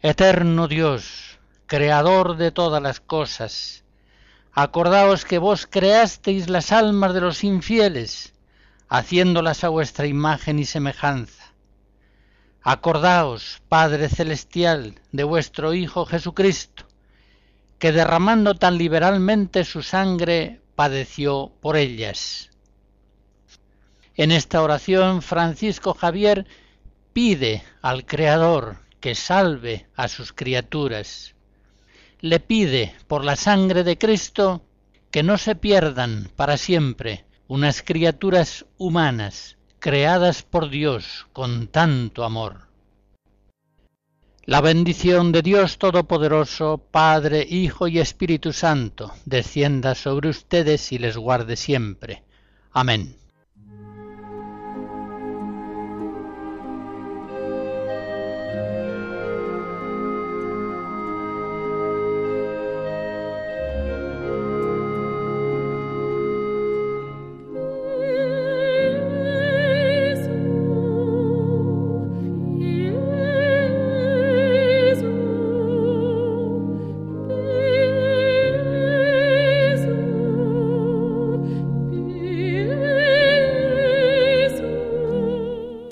Eterno 0.02 0.66
Dios, 0.66 1.38
creador 1.66 2.36
de 2.36 2.50
todas 2.50 2.82
las 2.82 2.98
cosas, 2.98 3.84
acordaos 4.52 5.24
que 5.24 5.38
vos 5.38 5.68
creasteis 5.70 6.48
las 6.48 6.72
almas 6.72 7.14
de 7.14 7.20
los 7.20 7.44
infieles, 7.44 8.34
haciéndolas 8.88 9.62
a 9.62 9.68
vuestra 9.68 10.08
imagen 10.08 10.58
y 10.58 10.64
semejanza 10.64 11.43
Acordaos, 12.66 13.60
Padre 13.68 14.08
Celestial, 14.08 14.98
de 15.12 15.22
vuestro 15.22 15.74
Hijo 15.74 16.06
Jesucristo, 16.06 16.86
que 17.78 17.92
derramando 17.92 18.54
tan 18.54 18.78
liberalmente 18.78 19.64
su 19.64 19.82
sangre 19.82 20.62
padeció 20.74 21.52
por 21.60 21.76
ellas. 21.76 22.48
En 24.14 24.32
esta 24.32 24.62
oración 24.62 25.20
Francisco 25.20 25.92
Javier 25.92 26.46
pide 27.12 27.62
al 27.82 28.06
Creador 28.06 28.78
que 28.98 29.14
salve 29.14 29.86
a 29.94 30.08
sus 30.08 30.32
criaturas. 30.32 31.34
Le 32.20 32.40
pide 32.40 32.94
por 33.06 33.26
la 33.26 33.36
sangre 33.36 33.84
de 33.84 33.98
Cristo 33.98 34.64
que 35.10 35.22
no 35.22 35.36
se 35.36 35.54
pierdan 35.54 36.30
para 36.34 36.56
siempre 36.56 37.26
unas 37.46 37.82
criaturas 37.82 38.64
humanas 38.78 39.58
creadas 39.84 40.42
por 40.42 40.70
Dios 40.70 41.26
con 41.34 41.66
tanto 41.66 42.24
amor. 42.24 42.68
La 44.46 44.62
bendición 44.62 45.30
de 45.30 45.42
Dios 45.42 45.76
Todopoderoso, 45.76 46.78
Padre, 46.90 47.46
Hijo 47.46 47.86
y 47.86 47.98
Espíritu 47.98 48.54
Santo, 48.54 49.12
descienda 49.26 49.94
sobre 49.94 50.30
ustedes 50.30 50.90
y 50.90 50.96
les 50.96 51.18
guarde 51.18 51.56
siempre. 51.56 52.22
Amén. 52.72 53.14